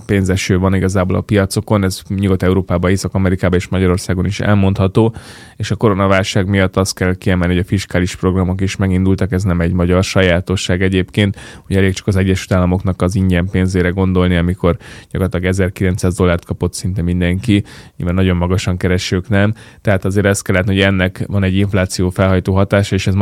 pénzeső 0.05 0.57
van 0.57 0.73
igazából 0.75 1.15
a 1.15 1.21
piacokon, 1.21 1.83
ez 1.83 2.01
Nyugat-Európában, 2.07 2.91
Észak-Amerikában 2.91 3.57
és 3.57 3.67
Magyarországon 3.67 4.25
is 4.25 4.39
elmondható, 4.39 5.15
és 5.55 5.71
a 5.71 5.75
koronaválság 5.75 6.47
miatt 6.47 6.77
azt 6.77 6.95
kell 6.95 7.15
kiemelni, 7.15 7.53
hogy 7.53 7.63
a 7.63 7.67
fiskális 7.67 8.15
programok 8.15 8.61
is 8.61 8.75
megindultak, 8.75 9.31
ez 9.31 9.43
nem 9.43 9.61
egy 9.61 9.73
magyar 9.73 10.03
sajátosság 10.03 10.81
egyébként. 10.81 11.37
Ugye 11.69 11.77
elég 11.77 11.93
csak 11.93 12.07
az 12.07 12.15
Egyesült 12.15 12.51
Államoknak 12.51 13.01
az 13.01 13.15
ingyen 13.15 13.47
pénzére 13.51 13.89
gondolni, 13.89 14.35
amikor 14.35 14.77
gyakorlatilag 15.09 15.45
1900 15.45 16.15
dollárt 16.15 16.45
kapott 16.45 16.73
szinte 16.73 17.01
mindenki, 17.01 17.63
nyilván 17.97 18.15
nagyon 18.15 18.37
magasan 18.37 18.77
keresők 18.77 19.29
nem, 19.29 19.53
tehát 19.81 20.05
azért 20.05 20.25
ezt 20.25 20.43
kellett, 20.43 20.65
hogy 20.65 20.79
ennek 20.79 21.23
van 21.27 21.43
egy 21.43 21.55
infláció 21.55 22.09
felhajtó 22.09 22.53
hatása, 22.53 22.95
és 22.95 23.07
ez 23.07 23.13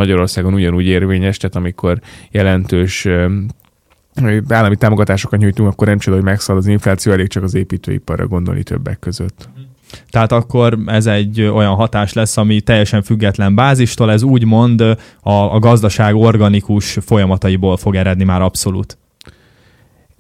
Magyarországon 0.42 0.54
ugyanúgy 0.54 0.86
érvényes, 0.86 1.38
tehát 1.38 1.56
amikor 1.56 2.00
jelentős 2.32 3.08
állami 4.48 4.76
támogatásokat 4.76 5.40
nyújtunk, 5.40 5.70
akkor 5.70 5.88
nem 5.88 5.98
csoda, 5.98 6.16
hogy 6.16 6.26
megszal 6.26 6.58
az 6.58 6.68
infláció, 6.68 7.12
elég 7.12 7.28
csak 7.28 7.44
az 7.44 7.54
építőiparra 7.54 8.28
gondolni 8.28 8.64
többek 8.64 9.00
között. 9.00 9.50
Tehát 10.10 10.32
akkor 10.32 10.78
ez 10.86 11.06
egy 11.06 11.42
olyan 11.42 11.76
hatás 11.76 12.14
lesz, 12.14 12.38
ami 12.38 12.62
teljesen 12.62 13.02
független 13.02 13.56
bázistól, 13.56 14.12
ez 14.12 14.24
úgymond 14.24 14.82
a, 14.82 14.98
a 15.22 15.60
gazdaság 15.60 16.16
organikus 16.16 16.98
folyamataiból 17.02 17.78
fog 17.78 17.96
eredni 17.96 18.24
már 18.24 18.42
abszolút. 18.42 18.98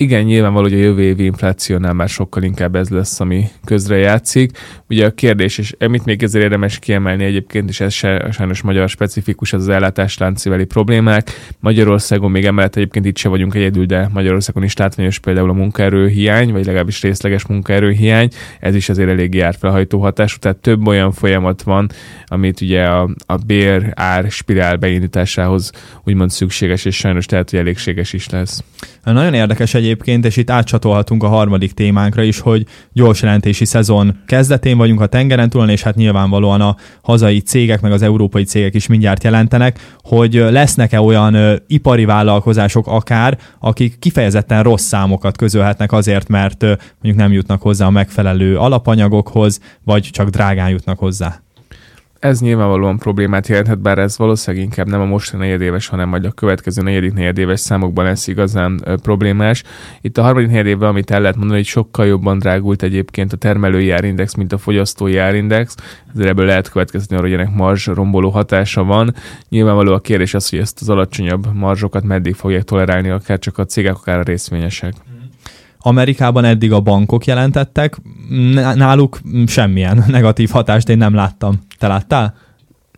Igen, 0.02 0.24
nyilvánvaló, 0.24 0.64
hogy 0.64 0.74
a 0.74 0.82
jövő 0.82 1.02
évi 1.02 1.24
inflációnál 1.24 1.94
már 1.94 2.10
sokkal 2.10 2.44
inkább 2.44 2.76
ez 2.76 2.90
lesz, 2.90 3.20
ami 3.20 3.46
közre 3.66 3.98
játszik. 3.98 4.58
Ugye 4.90 5.06
a 5.06 5.12
kérdés, 5.12 5.58
és 5.58 5.74
amit 5.80 6.06
még 6.06 6.24
ezért 6.24 6.44
érdemes 6.44 6.80
kiemelni 6.80 7.24
egyébként, 7.24 7.70
és 7.70 7.80
ez 7.80 7.94
se, 7.94 8.28
sajnos 8.32 8.62
magyar 8.62 8.90
specifikus, 8.90 9.54
az 9.54 9.62
az 9.62 9.70
ellátáslánciveli 9.70 10.66
problémák. 10.66 11.30
Magyarországon 11.60 12.32
még 12.32 12.46
emellett 12.46 12.76
egyébként 12.76 13.06
itt 13.06 13.18
se 13.18 13.30
vagyunk 13.30 13.56
egyedül, 13.56 13.86
de 13.86 14.10
Magyarországon 14.14 14.64
is 14.64 14.78
látványos 14.78 15.20
például 15.20 15.50
a 15.50 15.54
munkaerőhiány, 15.54 16.52
vagy 16.52 16.66
legalábbis 16.66 17.02
részleges 17.02 17.46
munkaerőhiány. 17.46 18.30
Ez 18.60 18.76
is 18.76 18.90
azért 18.90 19.10
elég 19.10 19.34
jár 19.34 19.56
felhajtó 19.60 20.00
hatású, 20.00 20.38
tehát 20.38 20.58
több 20.58 20.88
olyan 20.88 21.12
folyamat 21.12 21.62
van, 21.62 21.90
amit 22.26 22.62
ugye 22.62 22.84
a, 22.84 23.10
a 23.26 23.36
bér 23.36 23.92
ár 23.96 24.32
spirál 24.32 24.76
beindításához 24.76 25.72
úgymond 26.04 26.32
szükséges, 26.32 26.86
és 26.86 26.96
sajnos 26.96 27.26
tehát, 27.26 27.50
hogy 27.50 27.60
elégséges 27.60 28.14
is 28.14 28.30
lesz. 28.30 28.64
Nagyon 29.04 29.34
érdekes 29.34 29.74
egyébként, 29.74 29.90
és 30.22 30.38
itt 30.38 30.50
átcsatolhatunk 30.50 31.24
a 31.24 31.28
harmadik 31.28 31.72
témánkra 31.72 32.24
is, 32.24 32.40
hogy 32.40 32.66
gyors 32.94 33.22
jelentési 33.22 33.66
szezon 33.66 34.18
kezdetén 34.26 34.78
vagyunk 34.78 35.02
a 35.02 35.06
tengeren 35.06 35.50
túlon, 35.50 35.70
és 35.70 35.82
hát 35.82 35.96
nyilvánvalóan 35.96 36.62
a 36.62 36.76
hazai 37.02 37.40
cégek, 37.40 37.82
meg 37.82 37.92
az 37.92 38.02
európai 38.02 38.44
cégek 38.44 38.74
is 38.74 38.88
mindjárt 38.88 39.24
jelentenek, 39.24 39.80
hogy 40.04 40.34
lesznek-e 40.34 41.02
olyan 41.02 41.34
ö, 41.34 41.56
ipari 41.68 42.06
vállalkozások 42.06 42.88
akár, 42.88 43.38
akik 43.60 44.00
kifejezetten 44.00 44.64
rossz 44.64 44.86
számokat 44.86 45.38
közölhetnek 45.38 45.92
azért, 45.92 46.28
mert 46.28 46.64
ö, 46.64 46.74
mondjuk 47.02 47.16
nem 47.16 47.32
jutnak 47.32 47.62
hozzá 47.62 47.86
a 47.86 47.90
megfelelő 47.90 48.58
alapanyagokhoz, 48.58 49.60
vagy 49.84 50.10
csak 50.12 50.30
drágán 50.30 50.70
jutnak 50.70 51.00
hozzá 51.00 51.42
ez 52.22 52.42
nyilvánvalóan 52.42 52.98
problémát 52.98 53.48
jelenthet, 53.48 53.80
bár 53.80 53.98
ez 53.98 54.18
valószínűleg 54.18 54.66
inkább 54.66 54.88
nem 54.88 55.02
a 55.02 55.06
mostani 55.06 55.44
negyedéves, 55.44 55.88
hanem 55.88 56.10
majd 56.10 56.26
a 56.26 56.32
következő 56.32 56.82
negyedik 56.82 57.14
negyedéves 57.14 57.60
számokban 57.60 58.06
lesz 58.06 58.28
igazán 58.28 58.84
problémás. 59.02 59.64
Itt 60.02 60.18
a 60.18 60.22
harmadik 60.22 60.50
negyedévben, 60.50 60.90
amit 60.90 61.12
el 61.12 61.22
lehet 61.22 61.36
mondani, 61.36 61.58
hogy 61.58 61.68
sokkal 61.68 62.06
jobban 62.06 62.40
drágult 62.40 62.84
egyébként 62.84 63.34
a 63.34 63.38
termelői 63.38 63.92
árindex, 63.92 64.36
mint 64.36 64.54
a 64.54 64.58
fogyasztói 64.58 65.18
árindex, 65.18 65.76
ezért 66.14 66.30
ebből 66.30 66.46
lehet 66.46 66.70
következni 66.70 67.16
arra, 67.16 67.26
hogy 67.26 67.34
ennek 67.34 67.56
marzs 67.56 67.88
romboló 67.88 68.30
hatása 68.30 68.84
van. 68.84 69.14
Nyilvánvaló 69.50 69.94
a 69.94 70.00
kérdés 70.00 70.34
az, 70.34 70.50
hogy 70.50 70.60
ezt 70.60 70.82
az 70.82 70.90
alacsonyabb 70.90 71.54
marzsokat 71.54 72.04
meddig 72.04 72.36
fogják 72.36 72.64
tolerálni, 72.64 73.10
akár 73.10 73.40
csak 73.40 73.58
a 73.58 73.66
cégek, 73.66 73.96
akár 73.96 74.20
a 74.20 74.24
részvényesek. 74.24 74.94
Amerikában 75.82 76.46
eddig 76.46 76.72
a 76.72 76.80
bankok 76.80 77.26
jelentettek, 77.26 77.98
náluk 78.76 79.20
semmilyen 79.46 80.04
negatív 80.08 80.50
hatást 80.50 80.90
én 80.90 80.98
nem 80.98 81.14
láttam. 81.14 81.60
Te 81.78 81.88
láttál? 81.88 82.36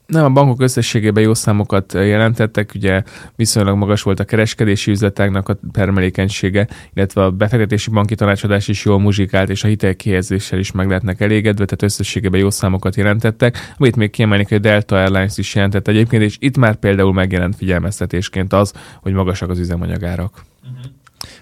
Nem, 0.05 0.23
a 0.23 0.29
bankok 0.29 0.61
összességében 0.61 1.23
jó 1.23 1.33
számokat 1.33 1.93
jelentettek, 1.93 2.71
ugye 2.75 3.03
viszonylag 3.35 3.77
magas 3.77 4.01
volt 4.01 4.19
a 4.19 4.23
kereskedési 4.23 4.91
üzletágnak 4.91 5.49
a 5.49 5.59
termelékenysége, 5.71 6.67
illetve 6.93 7.23
a 7.23 7.31
befektetési 7.31 7.89
banki 7.89 8.15
tanácsadás 8.15 8.67
is 8.67 8.85
jól 8.85 8.99
muzsikált, 8.99 9.49
és 9.49 9.63
a 9.63 9.67
hitelkihelyezéssel 9.67 10.59
is 10.59 10.71
meg 10.71 10.87
lehetnek 10.87 11.21
elégedve, 11.21 11.65
tehát 11.65 11.83
összességében 11.83 12.39
jó 12.39 12.49
számokat 12.49 12.95
jelentettek. 12.95 13.73
Amit 13.77 13.95
még 13.95 14.09
kiemelni, 14.09 14.45
hogy 14.47 14.57
a 14.57 14.59
Delta 14.59 14.95
Airlines 14.95 15.37
is 15.37 15.55
jelentett 15.55 15.87
egyébként, 15.87 16.23
és 16.23 16.35
itt 16.39 16.57
már 16.57 16.75
például 16.75 17.13
megjelent 17.13 17.55
figyelmeztetésként 17.55 18.53
az, 18.53 18.73
hogy 19.01 19.13
magasak 19.13 19.49
az 19.49 19.59
üzemanyagárak. 19.59 20.43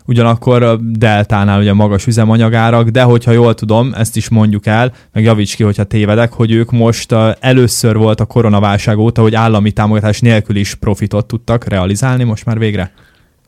Ugyanakkor 0.06 0.80
Deltánál 0.82 1.60
ugye 1.60 1.74
magas 1.74 2.08
üzemanyagárak, 2.08 2.90
de 2.90 3.02
hogyha 3.02 3.32
jól 3.32 3.54
tudom, 3.54 3.94
ezt 3.94 4.16
is 4.16 4.30
mondjuk 4.30 4.66
el, 4.66 4.94
meg 5.14 5.24
javíts 5.24 5.56
ki, 5.56 5.64
hogyha 5.64 5.84
tévedek, 5.84 6.34
hogy 6.34 6.52
ők 6.52 6.72
most 6.72 7.16
először 7.40 7.98
volt 7.98 8.20
a 8.20 8.26
koronaválság 8.26 8.98
óta, 8.98 9.22
hogy 9.22 9.36
állami 9.36 9.72
támogatás 9.72 10.20
nélkül 10.20 10.56
is 10.56 10.76
profitot 10.76 11.26
tudtak 11.26 11.66
realizálni 11.66 12.24
most 12.24 12.46
már 12.46 12.58
végre. 12.58 12.92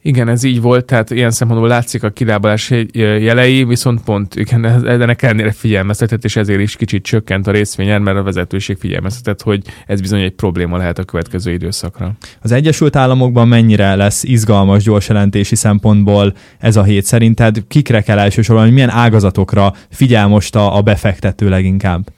Igen, 0.06 0.28
ez 0.28 0.44
így 0.44 0.62
volt, 0.62 0.86
tehát 0.86 1.10
ilyen 1.10 1.32
szempontból 1.32 1.70
látszik 1.70 2.04
a 2.04 2.10
kilábalás 2.10 2.72
jelei, 2.94 3.64
viszont 3.64 4.04
pont 4.04 4.36
igen, 4.36 4.66
ennek 4.88 5.22
ellenére 5.22 5.52
figyelmeztetett, 5.52 6.24
és 6.24 6.36
ezért 6.36 6.60
is 6.60 6.76
kicsit 6.76 7.04
csökkent 7.04 7.48
a 7.48 7.52
részvényen, 7.52 8.02
mert 8.02 8.18
a 8.18 8.24
vezetőség 8.24 8.78
figyelmeztetett, 8.78 9.42
hogy 9.42 9.62
ez 9.88 10.02
bizony 10.02 10.22
egy 10.22 10.32
probléma 10.32 10.78
lehet 10.78 11.00
a 11.00 11.04
következő 11.04 11.52
időszakra. 11.52 12.12
Az 12.42 12.52
Egyesült 12.52 12.96
Államokban 12.96 13.48
mennyire 13.48 13.96
lesz 13.96 14.24
izgalmas 14.24 14.84
gyors 14.84 15.08
jelentési 15.08 15.56
szempontból 15.56 16.34
ez 16.60 16.76
a 16.76 16.84
hét 16.84 17.06
szerinted? 17.06 17.64
Kikre 17.68 18.02
kell 18.02 18.20
elsősorban, 18.20 18.64
hogy 18.64 18.74
milyen 18.74 18.90
ágazatokra 18.90 19.74
figyel 19.90 20.28
most 20.28 20.56
a, 20.56 20.82
befektető 20.82 21.50
leginkább? 21.50 22.12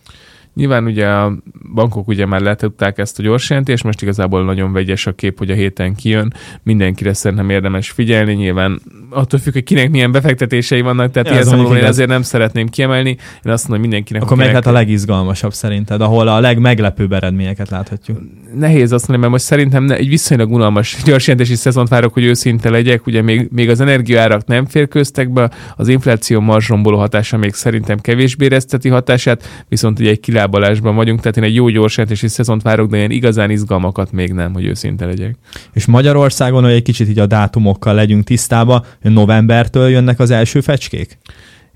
Nyilván 0.56 0.86
ugye 0.86 1.08
a 1.08 1.38
bankok 1.74 2.08
ugye 2.08 2.26
már 2.26 2.42
letudták 2.42 2.98
ezt 2.98 3.20
a 3.20 3.24
gyors 3.24 3.50
jelentést, 3.50 3.84
most 3.84 4.02
igazából 4.02 4.44
nagyon 4.44 4.74
vegyes 4.74 5.08
a 5.08 5.12
kép, 5.12 5.38
hogy 5.38 5.52
a 5.52 5.54
héten 5.54 5.96
kijön. 5.96 6.34
Mindenkire 6.64 7.14
szerintem 7.14 7.50
érdemes 7.50 7.90
figyelni, 7.90 8.34
nyilván 8.34 8.82
attól 9.10 9.40
függ, 9.40 9.54
hogy 9.54 9.64
kinek 9.64 9.90
milyen 9.90 10.12
befektetései 10.12 10.82
vannak, 10.82 11.12
tehát 11.12 11.28
ja, 11.28 11.34
ilyen 11.34 11.46
szempontból 11.46 11.78
én 11.78 11.84
azért 11.84 12.10
nem 12.10 12.22
szeretném 12.22 12.68
kiemelni. 12.68 13.10
Én 13.44 13.52
azt 13.52 13.68
mondom, 13.68 13.70
hogy 13.70 13.80
mindenkinek. 13.80 14.22
Akkor 14.22 14.38
meg 14.38 14.52
hát 14.52 14.66
a 14.66 14.72
legizgalmasabb 14.72 15.54
szerinted, 15.54 16.02
ahol 16.02 16.28
a 16.28 16.40
legmeglepőbb 16.40 17.12
eredményeket 17.12 17.70
láthatjuk? 17.70 18.18
Nehéz 18.54 18.92
azt 18.92 19.08
mondani, 19.08 19.18
mert 19.18 19.32
most 19.32 19.44
szerintem 19.44 19.90
egy 19.90 20.08
viszonylag 20.08 20.52
unalmas 20.52 20.98
gyorsjelentési 21.06 21.56
szezont 21.56 21.90
várok, 21.90 22.14
hogy 22.14 22.24
őszinte 22.24 22.70
legyek. 22.70 23.06
Ugye 23.06 23.22
még, 23.22 23.48
még 23.52 23.70
az 23.70 23.82
energiaárak 23.82 24.46
nem 24.46 24.66
férkőztek 24.66 25.30
be, 25.30 25.52
az 25.76 25.88
infláció 25.88 26.40
marzsromboló 26.40 26.98
hatása 26.98 27.38
még 27.38 27.54
szerintem 27.54 28.00
kevésbé 28.00 28.46
érezteti 28.46 28.90
hatását, 28.90 29.66
viszont 29.68 30.00
ugye 30.00 30.10
egy 30.10 30.20
kilábalásban 30.46 30.96
vagyunk, 30.96 31.20
tehát 31.20 31.38
én 31.38 31.44
egy 31.44 31.56
jó 31.56 31.70
gyorsjelentési 31.70 32.28
szezont 32.28 32.62
várok, 32.62 32.90
de 32.90 32.98
ilyen 32.98 33.12
igazán 33.12 33.50
izgalmakat 33.50 34.12
még 34.12 34.34
nem, 34.34 34.54
hogy 34.54 34.66
őszinte 34.66 35.06
legyek. 35.06 35.36
És 35.74 35.86
Magyarországon, 35.86 36.64
hogy 36.64 36.72
egy 36.72 36.82
kicsit 36.82 37.10
így 37.10 37.20
a 37.20 37.26
dátumokkal 37.26 37.94
legyünk 37.94 38.24
tisztába, 38.24 38.86
novembertől 39.02 39.90
jönnek 39.90 40.20
az 40.20 40.32
első 40.32 40.62
fecskék? 40.62 41.18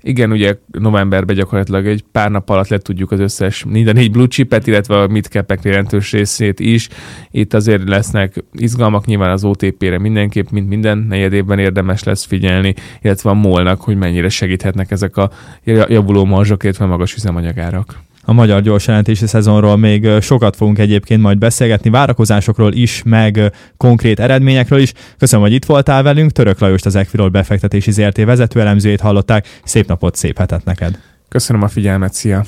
Igen, 0.02 0.32
ugye 0.32 0.56
novemberben 0.78 1.36
gyakorlatilag 1.36 1.86
egy 1.86 2.04
pár 2.12 2.30
nap 2.30 2.48
alatt 2.48 2.68
le 2.68 2.78
tudjuk 2.78 3.10
az 3.10 3.20
összes, 3.20 3.64
minden 3.64 3.94
négy 3.94 4.10
blue 4.10 4.26
chipet, 4.26 4.66
illetve 4.66 5.00
a 5.00 5.06
midcapek 5.06 5.62
jelentős 5.62 6.12
részét 6.12 6.60
is. 6.60 6.88
Itt 7.30 7.54
azért 7.54 7.88
lesznek 7.88 8.44
izgalmak, 8.52 9.06
nyilván 9.06 9.30
az 9.30 9.44
OTP-re 9.44 9.98
mindenképp, 9.98 10.48
mint 10.50 10.68
minden 10.68 10.98
negyedében 10.98 11.58
érdemes 11.58 12.02
lesz 12.02 12.24
figyelni, 12.24 12.74
illetve 13.02 13.30
a 13.30 13.34
molnak, 13.34 13.80
hogy 13.80 13.96
mennyire 13.96 14.28
segíthetnek 14.28 14.90
ezek 14.90 15.16
a 15.16 15.30
javuló 15.64 16.24
marzsok, 16.24 16.62
illetve 16.62 16.86
magas 16.86 17.14
üzemanyagárak 17.14 18.08
a 18.24 18.32
magyar 18.32 18.60
gyorsjelentési 18.60 19.26
szezonról 19.26 19.76
még 19.76 20.08
sokat 20.20 20.56
fogunk 20.56 20.78
egyébként 20.78 21.22
majd 21.22 21.38
beszélgetni, 21.38 21.90
várakozásokról 21.90 22.72
is, 22.72 23.02
meg 23.04 23.52
konkrét 23.76 24.20
eredményekről 24.20 24.78
is. 24.78 24.92
Köszönöm, 25.18 25.44
hogy 25.44 25.54
itt 25.54 25.64
voltál 25.64 26.02
velünk. 26.02 26.30
Török 26.30 26.58
Lajost 26.58 26.86
az 26.86 26.94
Equilor 26.94 27.30
befektetési 27.30 27.90
ZRT 27.90 28.24
vezető 28.24 28.60
elemzőjét 28.60 29.00
hallották. 29.00 29.60
Szép 29.64 29.86
napot, 29.86 30.16
szép 30.16 30.38
hetet 30.38 30.64
neked! 30.64 30.98
Köszönöm 31.28 31.62
a 31.62 31.68
figyelmet, 31.68 32.14
szia! 32.14 32.44